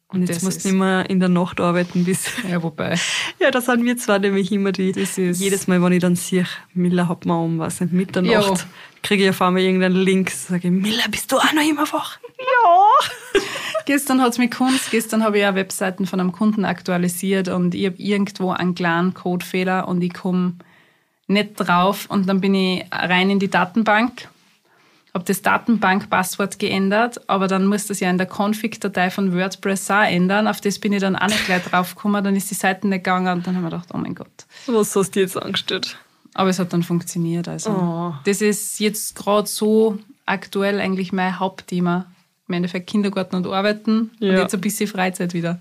Und 0.08 0.20
jetzt 0.20 0.36
Das 0.36 0.42
musst 0.42 0.64
du 0.64 0.68
ist- 0.68 0.74
immer 0.74 1.08
in 1.08 1.20
der 1.20 1.30
Nacht 1.30 1.58
arbeiten 1.58 2.04
bis. 2.04 2.26
Ja, 2.48 2.62
wobei. 2.62 2.96
Ja, 3.40 3.50
da 3.50 3.62
sind 3.62 3.82
wir 3.86 3.96
zwar 3.96 4.18
nämlich 4.18 4.52
immer 4.52 4.70
die. 4.70 4.92
Das 4.92 5.16
ist- 5.16 5.40
jedes 5.40 5.66
Mal, 5.66 5.82
wenn 5.82 5.92
ich 5.94 6.00
dann 6.00 6.14
sehe, 6.16 6.46
Miller 6.74 7.08
hat 7.08 7.24
man 7.24 7.38
um, 7.38 7.58
was 7.58 7.80
nicht, 7.80 7.94
Mitternacht, 7.94 8.58
Ja. 8.58 8.64
kriege 9.02 9.24
ich 9.24 9.30
auf 9.30 9.40
einmal 9.40 9.62
irgendeinen 9.62 9.96
Link, 9.96 10.30
sage 10.30 10.68
ich, 10.68 10.70
Miller, 10.72 11.08
bist 11.10 11.32
du 11.32 11.38
auch 11.38 11.52
noch 11.54 11.66
immer 11.66 11.90
wach? 11.90 12.18
Ja. 12.38 13.40
Gestern 13.86 14.20
hat 14.20 14.32
es 14.32 14.38
mich 14.38 14.50
Kunst, 14.50 14.90
gestern 14.92 15.24
habe 15.24 15.38
ich 15.38 15.42
ja 15.42 15.54
Webseiten 15.56 16.06
von 16.06 16.20
einem 16.20 16.30
Kunden 16.30 16.64
aktualisiert 16.64 17.48
und 17.48 17.74
ich 17.74 17.86
habe 17.86 17.96
irgendwo 17.96 18.50
einen 18.52 18.74
kleinen 18.76 19.12
Codefehler 19.14 19.88
und 19.88 20.02
ich 20.02 20.12
komme 20.12 20.54
nicht 21.32 21.54
drauf 21.56 22.06
und 22.08 22.28
dann 22.28 22.40
bin 22.40 22.54
ich 22.54 22.84
rein 22.92 23.30
in 23.30 23.38
die 23.38 23.50
Datenbank, 23.50 24.28
habe 25.14 25.24
das 25.24 25.42
Datenbank-Passwort 25.42 26.58
geändert, 26.58 27.20
aber 27.28 27.46
dann 27.48 27.66
muss 27.66 27.86
das 27.86 28.00
ja 28.00 28.08
in 28.10 28.18
der 28.18 28.26
Config-Datei 28.28 29.10
von 29.10 29.34
WordPress 29.34 29.90
auch 29.90 30.02
ändern. 30.04 30.46
Auf 30.46 30.60
das 30.60 30.78
bin 30.78 30.92
ich 30.92 31.00
dann 31.00 31.16
auch 31.16 31.26
nicht 31.28 31.44
gleich 31.46 31.62
drauf 31.64 31.94
gekommen, 31.94 32.22
dann 32.24 32.34
ist 32.36 32.50
die 32.50 32.54
Seite 32.54 32.88
nicht 32.88 33.04
gegangen 33.04 33.32
und 33.38 33.46
dann 33.46 33.54
haben 33.56 33.62
wir 33.64 33.70
gedacht, 33.70 33.88
oh 33.92 33.98
mein 33.98 34.14
Gott. 34.14 34.46
Was 34.66 34.94
hast 34.96 35.14
du 35.16 35.20
jetzt 35.20 35.36
angestellt? 35.36 35.98
Aber 36.34 36.48
es 36.48 36.58
hat 36.58 36.72
dann 36.72 36.82
funktioniert. 36.82 37.46
Also 37.48 37.70
Oh. 37.70 38.14
das 38.24 38.40
ist 38.40 38.80
jetzt 38.80 39.14
gerade 39.16 39.46
so 39.46 39.98
aktuell 40.24 40.80
eigentlich 40.80 41.12
mein 41.12 41.38
Hauptthema. 41.38 42.06
Im 42.48 42.54
Endeffekt 42.54 42.86
Kindergarten 42.88 43.36
und 43.36 43.46
Arbeiten 43.46 44.10
und 44.20 44.28
Ja. 44.28 44.38
jetzt 44.40 44.54
ein 44.54 44.60
bisschen 44.62 44.86
Freizeit 44.86 45.34
wieder. 45.34 45.58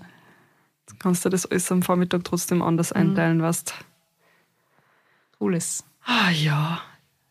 Kannst 0.98 1.24
du 1.24 1.28
das 1.28 1.44
alles 1.46 1.70
am 1.70 1.82
Vormittag 1.82 2.24
trotzdem 2.24 2.62
anders 2.62 2.92
einteilen, 2.92 3.42
weißt 3.42 3.74
Cooles. 5.42 5.82
Ah 6.04 6.30
ja, 6.30 6.80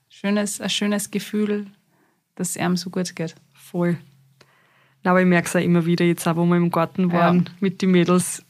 Schönes, 0.10 0.60
ein 0.60 0.70
schönes 0.70 1.10
Gefühl, 1.12 1.68
dass 2.36 2.50
es 2.50 2.58
einem 2.58 2.76
so 2.76 2.90
gut 2.90 3.16
geht. 3.16 3.36
voll. 3.54 3.98
Na, 5.02 5.12
aber 5.12 5.22
ich 5.22 5.28
merke 5.28 5.48
es 5.48 5.56
auch 5.56 5.62
immer 5.62 5.86
wieder, 5.86 6.04
jetzt 6.04 6.28
auch, 6.28 6.36
wo 6.36 6.44
wir 6.46 6.58
im 6.58 6.70
Garten 6.70 7.10
waren, 7.14 7.50
mit 7.62 7.82
den 7.82 7.92
Mädels. 7.92 8.44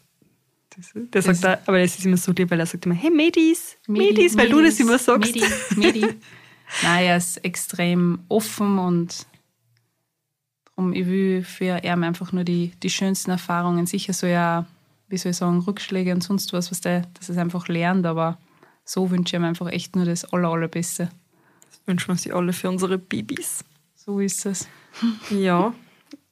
Das, 0.76 0.92
der 0.96 1.22
sagt 1.22 1.44
Das- 1.44 1.60
auch, 1.62 1.68
aber 1.68 1.80
es 1.80 1.96
ist 2.00 2.06
immer 2.08 2.18
so 2.18 2.32
lieb, 2.32 2.50
weil 2.50 2.60
er 2.60 2.66
sagt 2.66 2.88
immer, 2.88 2.96
hey 2.96 3.12
Mädis, 3.12 3.78
Mädis, 3.88 4.36
weil 4.36 4.50
du 4.50 4.64
das 4.64 4.80
immer 4.80 4.98
sagst. 4.98 5.36
Medi, 5.36 5.46
Medi. 5.76 6.02
Nein, 6.84 7.06
er 7.06 7.18
ist 7.18 7.38
extrem 7.46 8.20
offen 8.30 8.80
und 8.80 9.28
darum, 10.76 10.92
ich 10.94 11.06
will 11.06 11.44
für 11.44 11.78
ihn 11.84 12.04
einfach 12.04 12.32
nur 12.32 12.44
die, 12.46 12.72
die 12.82 12.90
schönsten 12.90 13.30
Erfahrungen. 13.30 13.86
Sicher 13.86 14.14
so 14.14 14.26
ja, 14.26 14.66
wie 15.08 15.18
soll 15.18 15.32
ich 15.32 15.38
sagen, 15.38 15.60
Rückschläge 15.60 16.14
und 16.14 16.24
sonst 16.24 16.52
was, 16.52 16.72
was 16.72 16.82
der, 16.82 17.02
dass 17.14 17.30
er 17.30 17.34
es 17.36 17.38
einfach 17.38 17.68
lernt, 17.68 18.08
aber 18.08 18.40
so 18.86 19.10
wünsche 19.12 19.36
ich 19.36 19.40
ihm 19.40 19.46
einfach 19.46 19.68
echt 19.70 19.96
nur 19.96 20.06
das 20.06 20.26
aller, 20.26 20.50
allerbeste. 20.50 21.10
Das 21.70 21.82
wünschen 21.86 22.10
wir 22.10 22.18
sie 22.18 22.34
alle 22.34 22.54
für 22.54 22.70
unsere 22.70 22.98
Babys. 22.98 23.64
So 23.96 24.20
ist 24.20 24.46
es. 24.46 24.68
Ja, 25.30 25.74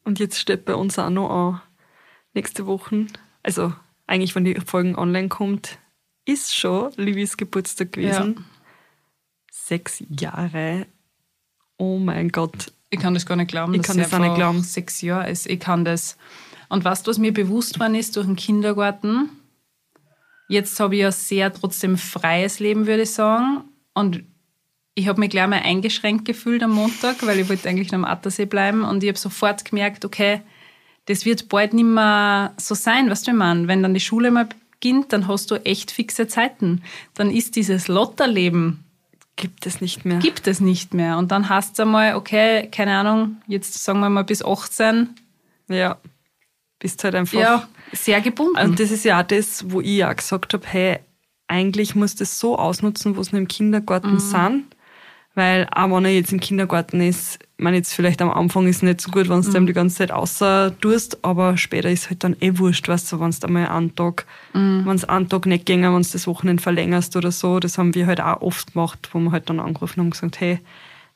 und 0.04 0.20
jetzt 0.20 0.38
steht 0.38 0.66
bei 0.66 0.76
uns 0.76 1.00
auch 1.00 1.10
noch 1.10 1.30
an, 1.30 1.62
nächste 2.34 2.66
Woche, 2.66 3.08
also 3.42 3.74
eigentlich, 4.06 4.36
wenn 4.36 4.44
die 4.44 4.56
Folgen 4.56 4.96
online 4.96 5.30
kommt, 5.30 5.78
ist 6.26 6.56
schon 6.56 6.92
Livis 6.98 7.38
Geburtstag 7.38 7.94
gewesen. 7.94 8.36
Ja. 8.38 8.44
Sechs 9.52 10.04
Jahre. 10.10 10.88
Oh 11.78 12.00
mein 12.00 12.30
Gott. 12.30 12.74
Ich 12.90 13.00
kann 13.00 13.14
das 13.14 13.26
gar 13.26 13.36
nicht 13.36 13.50
glauben, 13.50 13.74
Ich 13.76 13.84
kann 13.84 13.98
das 13.98 14.14
auch 14.14 14.20
nicht 14.20 14.36
glauben. 14.36 14.64
sechs 14.64 15.02
Jahre 15.02 15.30
ist. 15.30 15.46
Ich 15.48 15.60
kann 15.60 15.86
das. 15.86 16.18
Und 16.70 16.84
du, 16.86 16.90
was 16.90 17.18
mir 17.18 17.34
bewusst 17.34 17.80
worden 17.80 17.96
ist 17.96 18.16
durch 18.16 18.26
den 18.26 18.36
Kindergarten? 18.36 19.30
Jetzt 20.50 20.80
habe 20.80 20.96
ich 20.96 21.02
ja 21.02 21.12
sehr 21.12 21.54
trotzdem 21.54 21.98
freies 21.98 22.60
Leben, 22.60 22.88
würde 22.88 23.04
ich 23.04 23.12
sagen. 23.12 23.62
Und 23.94 24.24
ich 24.96 25.08
habe 25.08 25.20
mich 25.20 25.30
gleich 25.30 25.48
mal 25.48 25.62
eingeschränkt 25.62 26.26
gefühlt 26.26 26.64
am 26.64 26.72
Montag, 26.72 27.26
weil 27.26 27.40
ich 27.40 27.48
wollte 27.48 27.70
eigentlich 27.70 27.92
noch 27.92 28.00
am 28.00 28.06
Attersee 28.06 28.46
bleiben. 28.46 28.84
Und 28.84 29.04
ich 29.04 29.10
habe 29.10 29.18
sofort 29.18 29.64
gemerkt, 29.64 30.04
okay, 30.04 30.42
das 31.06 31.24
wird 31.24 31.50
bald 31.50 31.74
nicht 31.74 31.86
mehr 31.86 32.54
so 32.58 32.76
sein, 32.76 33.10
weißt 33.10 33.28
du, 33.28 33.34
meine, 33.34 33.68
wenn 33.68 33.82
dann 33.82 33.94
die 33.94 34.00
Schule 34.00 34.32
mal 34.32 34.50
beginnt, 34.72 35.14
dann 35.14 35.28
hast 35.28 35.52
du 35.52 35.56
echt 35.66 35.92
fixe 35.92 36.28
Zeiten. 36.28 36.82
Dann 37.14 37.32
ist 37.32 37.56
dieses 37.56 37.88
Lotterleben 37.88 38.84
Gibt 39.36 39.66
es 39.66 39.80
nicht 39.80 40.04
mehr. 40.04 40.20
gibt 40.20 40.48
es 40.48 40.60
nicht 40.60 40.94
mehr. 40.94 41.18
Und 41.18 41.32
dann 41.32 41.48
hast 41.48 41.80
du 41.80 41.84
einmal, 41.84 42.16
okay, 42.16 42.68
keine 42.72 42.98
Ahnung, 42.98 43.38
jetzt 43.48 43.74
sagen 43.84 44.00
wir 44.02 44.10
mal 44.10 44.24
bis 44.24 44.44
18, 44.44 45.10
Ja. 45.70 45.98
Bist 46.80 47.04
halt 47.04 47.16
einfach. 47.16 47.38
ja, 47.40 47.68
sehr 47.92 48.22
gebunden. 48.22 48.58
Und 48.58 48.80
das 48.80 48.92
ist 48.92 49.04
ja 49.06 49.20
auch 49.20 49.24
das, 49.28 49.70
wo 49.72 49.82
ich 49.82 50.04
auch 50.06 50.16
gesagt 50.16 50.54
habe, 50.54 50.66
hey, 50.68 51.00
eigentlich 51.48 51.96
muss 51.96 52.16
das 52.16 52.40
so 52.40 52.58
ausnutzen, 52.58 53.16
wo 53.18 53.22
es 53.22 53.34
im 53.34 53.48
Kindergarten 53.48 54.14
Mhm. 54.14 54.20
sind. 54.20 54.64
Weil 55.36 55.68
auch 55.72 55.90
wenn 55.92 56.06
er 56.06 56.12
jetzt 56.12 56.32
im 56.34 56.40
Kindergarten 56.40 57.02
ist, 57.02 57.40
ich 57.58 57.64
meine 57.64 57.78
jetzt 57.78 57.94
vielleicht 57.94 58.22
am 58.22 58.30
Anfang 58.32 58.68
ist 58.68 58.78
es 58.78 58.82
nicht 58.84 59.00
so 59.02 59.12
gut, 59.12 59.30
wenn 59.30 59.42
du 59.42 59.60
Mhm. 59.60 59.68
die 59.68 59.74
ganze 59.74 59.98
Zeit 59.98 60.12
außer 60.12 60.74
tust, 60.82 61.24
aber 61.24 61.56
später 61.58 61.90
ist 61.90 62.10
halt 62.10 62.24
dann 62.24 62.36
eh 62.42 62.58
wurscht, 62.58 62.88
weißt 62.88 63.12
du, 63.12 63.20
wenn 63.20 63.32
du 63.32 63.48
einmal 63.48 63.68
einen 63.68 63.96
Tag, 63.96 64.26
Mhm. 64.54 64.84
wenn 64.86 64.96
es 64.96 65.06
einen 65.06 65.30
Tag 65.30 65.46
nicht 65.46 65.66
ginge, 65.66 65.94
wenn 65.94 66.02
du 66.02 66.10
das 66.12 66.28
Wochenende 66.28 66.62
verlängerst 66.64 67.16
oder 67.16 67.32
so, 67.32 67.60
das 67.60 67.78
haben 67.78 67.94
wir 67.96 68.08
halt 68.08 68.22
auch 68.22 68.42
oft 68.42 68.74
gemacht, 68.74 69.10
wo 69.14 69.20
wir 69.20 69.32
halt 69.32 69.50
dann 69.50 69.60
angerufen 69.60 70.00
haben 70.00 70.08
und 70.08 70.12
gesagt, 70.12 70.40
hey, 70.40 70.60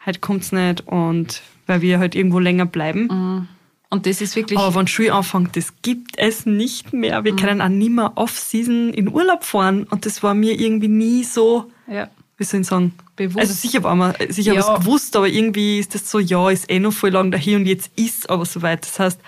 heute 0.05 0.19
kommt's 0.19 0.51
nicht 0.51 0.87
und 0.87 1.41
weil 1.67 1.81
wir 1.81 1.99
halt 1.99 2.13
irgendwo 2.15 2.39
länger 2.39 2.65
bleiben. 2.65 3.07
Mhm. 3.07 3.47
Und 3.93 4.07
das 4.07 4.21
ist 4.21 4.35
wirklich, 4.35 4.57
Aber 4.57 4.73
wenn 4.73 4.87
Schule 4.87 5.13
anfängt, 5.13 5.55
das 5.55 5.71
gibt 5.83 6.17
es 6.17 6.47
nicht 6.47 6.93
mehr. 6.93 7.23
Wir 7.23 7.35
können 7.35 7.61
auch 7.61 7.69
nicht 7.69 7.91
mehr 7.91 8.11
off-season 8.15 8.91
in 8.91 9.07
Urlaub 9.07 9.43
fahren. 9.43 9.83
Und 9.83 10.07
das 10.07 10.23
war 10.23 10.33
mir 10.33 10.59
irgendwie 10.59 10.87
nie 10.87 11.23
so, 11.23 11.71
ja, 11.87 12.09
wie 12.37 12.43
soll 12.43 12.61
ich 12.61 12.67
sagen, 12.67 12.93
Bewusst. 13.15 13.37
Also 13.37 13.53
sicher 13.53 13.83
war 13.83 13.95
man, 13.95 14.15
sicher 14.29 14.53
Ja. 14.53 14.61
was 14.67 14.79
gewusst, 14.79 15.15
aber 15.15 15.27
irgendwie 15.27 15.77
ist 15.77 15.93
das 15.93 16.09
so, 16.09 16.17
ja, 16.17 16.49
ist 16.49 16.71
eh 16.71 16.79
noch 16.79 16.91
voll 16.91 17.11
lang 17.11 17.29
dahin 17.29 17.57
und 17.57 17.65
jetzt 17.67 17.91
ist 17.95 18.27
aber 18.31 18.45
soweit. 18.45 18.81
Das 18.81 18.97
heißt, 18.97 19.19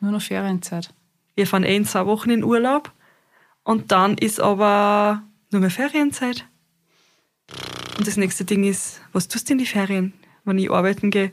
nur 0.00 0.12
noch 0.12 0.20
Ferienzeit. 0.20 0.92
wir 1.34 1.46
fahren 1.46 1.64
eh 1.64 1.74
in 1.76 1.86
zwei 1.86 2.04
Wochen 2.04 2.28
in 2.28 2.44
Urlaub 2.44 2.92
und 3.64 3.90
dann 3.90 4.18
ist 4.18 4.38
aber 4.40 5.22
nur 5.50 5.62
mehr 5.62 5.70
Ferienzeit. 5.70 6.44
Und 7.96 8.06
das 8.06 8.18
nächste 8.18 8.44
Ding 8.44 8.64
ist, 8.64 9.00
was 9.14 9.28
tust 9.28 9.48
du 9.48 9.52
in 9.54 9.58
die 9.58 9.66
Ferien, 9.66 10.12
wenn 10.44 10.58
ich 10.58 10.70
arbeiten 10.70 11.10
gehe? 11.10 11.32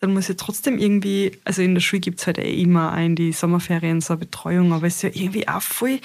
Dann 0.00 0.14
muss 0.14 0.28
ich 0.30 0.36
trotzdem 0.36 0.78
irgendwie, 0.78 1.32
also 1.44 1.60
in 1.62 1.74
der 1.74 1.82
Schule 1.82 2.00
gibt's 2.00 2.26
halt 2.26 2.38
eh 2.38 2.60
immer 2.62 2.92
auch 2.94 2.98
in 3.04 3.16
die 3.16 3.32
Sommerferien 3.32 4.00
so 4.00 4.14
eine 4.14 4.20
Betreuung, 4.20 4.72
aber 4.72 4.86
es 4.86 4.96
ist 4.96 5.02
ja 5.02 5.10
irgendwie 5.12 5.46
auch 5.46 5.60
voll 5.62 6.00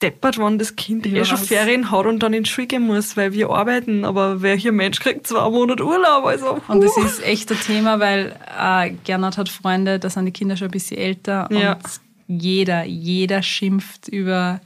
deppert, 0.00 0.38
wenn 0.38 0.58
das 0.58 0.76
Kind 0.76 1.04
eh 1.06 1.10
Ja, 1.16 1.24
schon 1.24 1.38
es- 1.40 1.48
Ferien 1.48 1.90
hat 1.90 2.06
und 2.06 2.22
dann 2.22 2.32
in 2.32 2.44
die 2.44 2.50
Schule 2.50 2.68
gehen 2.68 2.82
muss, 2.86 3.16
weil 3.16 3.32
wir 3.32 3.50
arbeiten, 3.50 4.04
aber 4.04 4.40
welcher 4.42 4.70
Mensch 4.70 5.00
kriegt 5.00 5.26
zwei 5.26 5.50
Monate 5.50 5.84
Urlaub? 5.84 6.24
Also, 6.26 6.60
Und 6.68 6.80
das 6.84 6.96
ist 6.96 7.20
echt 7.24 7.50
ein 7.50 7.58
Thema, 7.60 7.98
weil 7.98 8.36
äh, 8.56 8.92
Gernot 9.04 9.36
hat 9.36 9.48
Freunde, 9.48 9.98
da 9.98 10.08
sind 10.08 10.26
die 10.26 10.30
Kinder 10.30 10.56
schon 10.56 10.68
ein 10.68 10.70
bisschen 10.70 10.98
älter 10.98 11.48
Ja. 11.50 11.72
und 11.72 11.82
jeder, 12.28 12.84
jeder 12.84 13.42
schimpft 13.42 14.06
über, 14.06 14.60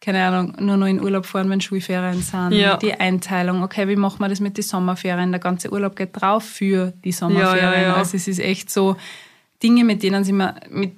keine 0.00 0.24
Ahnung, 0.24 0.54
nur 0.60 0.76
noch 0.76 0.86
in 0.86 1.02
Urlaub 1.02 1.26
fahren, 1.26 1.50
wenn 1.50 1.60
Schulferien 1.60 2.22
sind. 2.22 2.52
Ja. 2.52 2.76
Die 2.76 2.94
Einteilung, 2.94 3.62
okay, 3.62 3.88
wie 3.88 3.96
machen 3.96 4.20
wir 4.20 4.28
das 4.28 4.40
mit 4.40 4.56
den 4.56 4.62
Sommerferien? 4.62 5.32
Der 5.32 5.40
ganze 5.40 5.72
Urlaub 5.72 5.96
geht 5.96 6.10
drauf 6.12 6.44
für 6.44 6.92
die 7.04 7.12
Sommerferien. 7.12 7.72
Ja, 7.72 7.82
ja. 7.82 7.94
Also 7.94 8.16
es 8.16 8.28
ist 8.28 8.38
echt 8.38 8.70
so 8.70 8.96
Dinge, 9.62 9.84
mit 9.84 10.02
denen 10.02 10.24
sie 10.24 10.32
man, 10.32 10.54
mit 10.70 10.92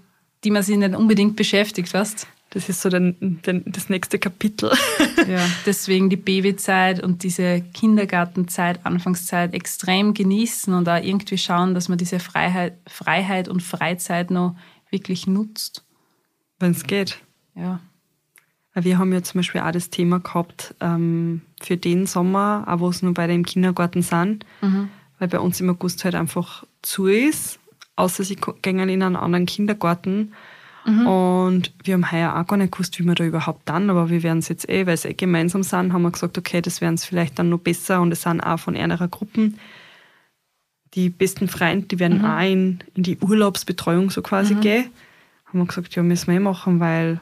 die 0.45 0.51
man 0.51 0.63
sich 0.63 0.77
nicht 0.77 0.95
unbedingt 0.95 1.37
beschäftigt, 1.37 1.93
weißt 1.93 2.27
Das 2.51 2.69
ist 2.69 2.81
so 2.81 2.89
den, 2.89 3.41
den, 3.47 3.63
das 3.67 3.89
nächste 3.89 4.19
Kapitel. 4.19 4.73
Ja, 5.29 5.47
deswegen 5.67 6.09
die 6.09 6.17
Babyzeit 6.17 7.03
und 7.03 7.23
diese 7.23 7.61
Kindergartenzeit, 7.75 8.81
Anfangszeit 8.85 9.53
extrem 9.53 10.15
genießen 10.15 10.73
und 10.73 10.89
auch 10.89 11.03
irgendwie 11.03 11.37
schauen, 11.37 11.75
dass 11.75 11.89
man 11.89 11.99
diese 11.99 12.21
Freiheit, 12.21 12.79
Freiheit 12.87 13.49
und 13.49 13.63
Freizeit 13.63 14.31
noch 14.31 14.57
wirklich 14.91 15.27
nutzt. 15.27 15.85
Wenn 16.59 16.73
es 16.73 16.85
geht. 16.85 17.21
Ja. 17.55 17.81
Wir 18.75 18.99
haben 18.99 19.13
ja 19.13 19.23
zum 19.23 19.41
Beispiel 19.41 19.61
auch 19.61 19.73
das 19.73 19.91
Thema 19.91 20.21
gehabt 20.21 20.75
ähm, 20.81 21.43
für 21.61 21.77
den 21.77 22.07
Sommer, 22.07 22.65
auch 22.69 22.81
wo 22.81 22.89
es 22.89 23.03
nur 23.03 23.15
beide 23.15 23.35
im 23.35 23.45
Kindergarten 23.45 24.03
sind, 24.03 24.47
weil 25.19 25.29
bei 25.29 25.41
uns 25.41 25.61
im 25.61 25.71
August 25.71 26.05
halt 26.05 26.15
einfach 26.15 26.65
zu 26.83 27.07
ist, 27.07 27.59
außer 27.97 28.23
sie 28.23 28.37
gehen 28.63 28.79
in 28.79 29.03
einen 29.03 29.17
anderen 29.17 29.47
Kindergarten. 29.47 30.33
Und 31.07 31.73
wir 31.85 31.95
haben 31.95 32.11
heuer 32.11 32.37
auch 32.37 32.47
gar 32.47 32.57
nicht 32.57 32.73
gewusst, 32.73 32.99
wie 32.99 33.05
wir 33.05 33.15
da 33.15 33.25
überhaupt 33.25 33.69
dann, 33.69 33.91
aber 33.91 34.09
wir 34.09 34.23
werden 34.23 34.39
es 34.39 34.49
jetzt 34.49 34.69
eh, 34.69 34.87
weil 34.87 34.95
es 34.95 35.05
eh 35.05 35.13
gemeinsam 35.15 35.63
sind, 35.63 35.93
haben 35.93 36.03
wir 36.03 36.11
gesagt, 36.11 36.39
okay, 36.39 36.63
das 36.63 36.81
werden 36.81 36.95
es 36.95 37.05
vielleicht 37.05 37.39
dann 37.39 37.51
noch 37.51 37.59
besser 37.59 38.01
und 38.01 38.13
es 38.13 38.23
sind 38.23 38.41
auch 38.41 38.59
von 38.59 38.77
einer 38.77 38.97
Gruppen. 39.09 39.59
Die 40.95 41.11
besten 41.11 41.49
Freunde, 41.49 41.87
die 41.87 41.99
werden 41.99 42.25
auch 42.25 42.41
in, 42.41 42.83
in 42.95 43.03
die 43.03 43.19
Urlaubsbetreuung 43.19 44.11
so 44.11 44.23
quasi 44.23 44.55
gehen. 44.55 44.91
Haben 45.47 45.59
wir 45.61 45.67
gesagt, 45.67 45.95
ja, 45.95 46.03
müssen 46.03 46.29
wir 46.29 46.37
eh 46.37 46.41
machen, 46.41 46.81
weil 46.81 47.21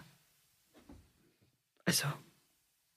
also 1.88 2.04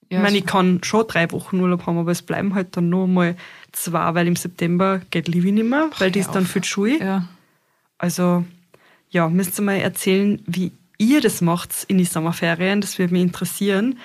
ja 0.09 0.17
ich 0.17 0.23
meine, 0.23 0.37
ich 0.37 0.45
kann 0.45 0.83
schon 0.83 1.07
drei 1.07 1.31
Wochen 1.31 1.59
Urlaub 1.61 1.85
haben, 1.85 1.97
aber 1.97 2.11
es 2.11 2.21
bleiben 2.21 2.53
halt 2.53 2.75
dann 2.75 2.89
nur 2.89 3.07
mal 3.07 3.35
zwei, 3.71 4.13
weil 4.13 4.27
im 4.27 4.35
September 4.35 5.01
geht 5.09 5.29
Livi 5.29 5.53
nicht 5.53 5.69
mehr, 5.69 5.89
weil 5.99 6.11
die 6.11 6.19
ist 6.19 6.31
dann 6.31 6.43
auf. 6.43 6.49
für 6.51 6.59
die 6.59 6.67
Schule. 6.67 6.99
ja. 6.99 7.27
Also, 7.97 8.43
ja, 9.11 9.29
müsst 9.29 9.59
ihr 9.59 9.63
mal 9.63 9.75
erzählen, 9.75 10.41
wie 10.47 10.71
ihr 10.97 11.21
das 11.21 11.41
macht 11.41 11.85
in 11.87 11.99
die 11.99 12.05
Sommerferien. 12.05 12.81
Das 12.81 12.97
würde 12.97 13.13
mich 13.13 13.21
interessieren, 13.21 13.99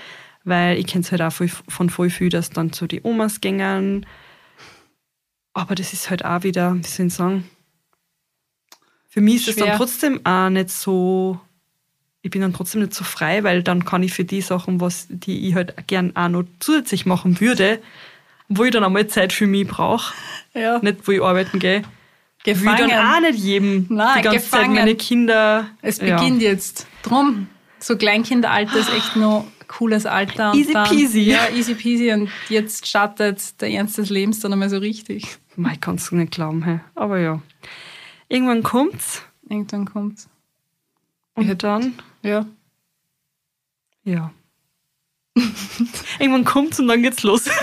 weil 0.45 0.79
ich 0.79 0.87
kenne 0.87 1.03
es 1.03 1.11
halt 1.11 1.23
auch 1.23 1.33
von 1.33 1.89
voll 1.89 2.11
viel, 2.11 2.29
dass 2.29 2.51
dann 2.51 2.73
zu 2.73 2.87
die 2.87 3.01
Omas 3.03 3.41
gängen. 3.41 4.05
Aber 5.55 5.75
das 5.75 5.95
ist 5.95 6.11
halt 6.11 6.27
auch 6.27 6.43
wieder, 6.43 6.75
wie 6.77 6.83
soll 6.83 7.07
ich 7.07 7.15
sagen, 7.15 7.49
Für 9.09 9.23
mich 9.23 9.37
ist 9.37 9.49
es 9.49 9.57
dann 9.57 9.79
trotzdem 9.79 10.21
auch 10.27 10.51
nicht 10.51 10.71
so, 10.71 11.41
ich 12.27 12.33
bin 12.33 12.43
dann 12.43 12.53
trotzdem 12.53 12.81
nicht 12.81 12.93
so 12.93 13.05
frei, 13.05 13.45
weil 13.45 13.63
dann 13.63 13.85
kann 13.85 14.03
ich 14.03 14.13
für 14.13 14.25
die 14.25 14.41
Sachen, 14.41 14.81
was 14.81 15.07
die 15.09 15.49
ich 15.49 15.55
halt 15.55 15.87
gern 15.87 16.15
auch 16.17 16.29
noch 16.29 16.43
zusätzlich 16.59 17.07
machen 17.07 17.41
würde, 17.41 17.81
wo 18.49 18.65
ich 18.65 18.73
dann 18.73 18.83
einmal 18.83 19.07
Zeit 19.07 19.33
für 19.33 19.47
mich 19.47 19.69
brauche, 19.69 20.13
ja. 20.53 20.81
nicht 20.81 21.07
wo 21.07 21.13
ich 21.13 21.23
arbeiten 21.23 21.61
gehe, 21.61 21.83
gefangen. 22.43 22.79
will 22.81 22.89
dann 22.89 23.15
auch 23.15 23.21
nicht 23.21 23.39
jedem 23.39 23.87
Nein, 23.89 24.19
die 24.19 24.23
ganze 24.23 24.41
gefangen. 24.41 24.75
Zeit 24.75 24.75
meine 24.75 24.95
Kinder. 24.97 25.69
Es 25.83 26.01
beginnt 26.01 26.43
ja. 26.43 26.51
jetzt. 26.51 26.89
Drum, 27.05 27.47
so 27.79 27.97
Kleinkinderalter 27.97 28.77
ist 28.77 28.93
echt 28.93 29.15
noch 29.15 29.47
cooles 29.69 30.05
Alter. 30.05 30.53
Easy 30.53 30.73
dann, 30.73 30.89
peasy. 30.89 31.21
Ja, 31.21 31.49
easy 31.55 31.75
peasy. 31.75 32.13
Und 32.13 32.29
jetzt 32.49 32.89
startet 32.89 33.61
der 33.61 33.71
Ernst 33.71 33.99
des 33.99 34.11
Lebens 34.11 34.41
dann 34.41 34.53
einmal 34.53 34.69
so 34.69 34.79
richtig. 34.79 35.39
Mei, 35.55 35.77
kannst 35.81 36.11
du 36.11 36.17
nicht 36.17 36.33
glauben, 36.33 36.65
hey. 36.65 36.81
Aber 36.97 37.21
ja. 37.21 37.41
Irgendwann 38.29 38.65
kommt's. 38.65 39.23
Irgendwann 39.49 39.85
kommt's. 39.85 40.29
Dann? 41.37 41.95
Ja. 42.23 42.47
Ja. 44.05 44.33
Irgendwann 46.19 46.45
kommt's 46.45 46.81
und 46.81 46.89
dann 46.89 47.03
geht's 47.03 47.23
los. 47.23 47.49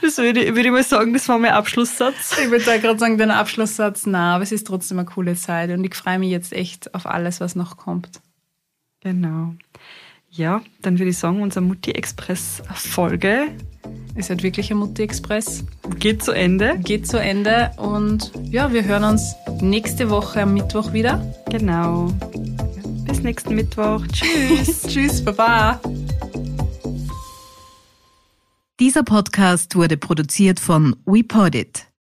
Das 0.00 0.16
würde, 0.16 0.46
würde 0.56 0.68
ich 0.68 0.70
mal 0.70 0.82
sagen, 0.82 1.12
das 1.12 1.28
war 1.28 1.38
mein 1.38 1.52
Abschlusssatz. 1.52 2.38
Ich 2.42 2.50
würde 2.50 2.64
da 2.64 2.78
gerade 2.78 2.98
sagen, 2.98 3.18
den 3.18 3.30
Abschlusssatz, 3.30 4.06
na, 4.06 4.34
aber 4.34 4.42
es 4.42 4.50
ist 4.50 4.66
trotzdem 4.66 4.98
eine 4.98 5.06
coole 5.06 5.36
Zeit 5.36 5.70
und 5.70 5.84
ich 5.84 5.94
freue 5.94 6.18
mich 6.18 6.30
jetzt 6.30 6.52
echt 6.52 6.94
auf 6.94 7.06
alles, 7.06 7.40
was 7.40 7.54
noch 7.54 7.76
kommt. 7.76 8.22
Genau. 9.00 9.54
Ja, 10.30 10.62
dann 10.80 10.98
würde 10.98 11.10
ich 11.10 11.18
sagen, 11.18 11.42
unsere 11.42 11.64
Mutti-Express-Folge 11.64 13.48
ist 14.14 14.30
halt 14.30 14.42
wirklich 14.42 14.70
ein 14.70 14.76
Mutti-Express. 14.78 15.64
Geht 15.98 16.22
zu 16.22 16.32
Ende. 16.32 16.78
Geht 16.78 17.06
zu 17.06 17.18
Ende 17.18 17.70
und 17.76 18.32
ja, 18.50 18.72
wir 18.72 18.84
hören 18.84 19.04
uns 19.04 19.34
nächste 19.60 20.10
Woche 20.10 20.42
am 20.42 20.54
Mittwoch 20.54 20.92
wieder. 20.92 21.20
Genau. 21.50 22.12
Bis 23.06 23.22
nächsten 23.22 23.54
Mittwoch. 23.54 24.06
Tschüss. 24.12 24.82
Tschüss, 24.88 25.24
Baba. 25.24 25.80
Dieser 28.80 29.02
Podcast 29.02 29.76
wurde 29.76 29.96
produziert 29.96 30.58
von 30.58 30.96
WePodit. 31.06 31.91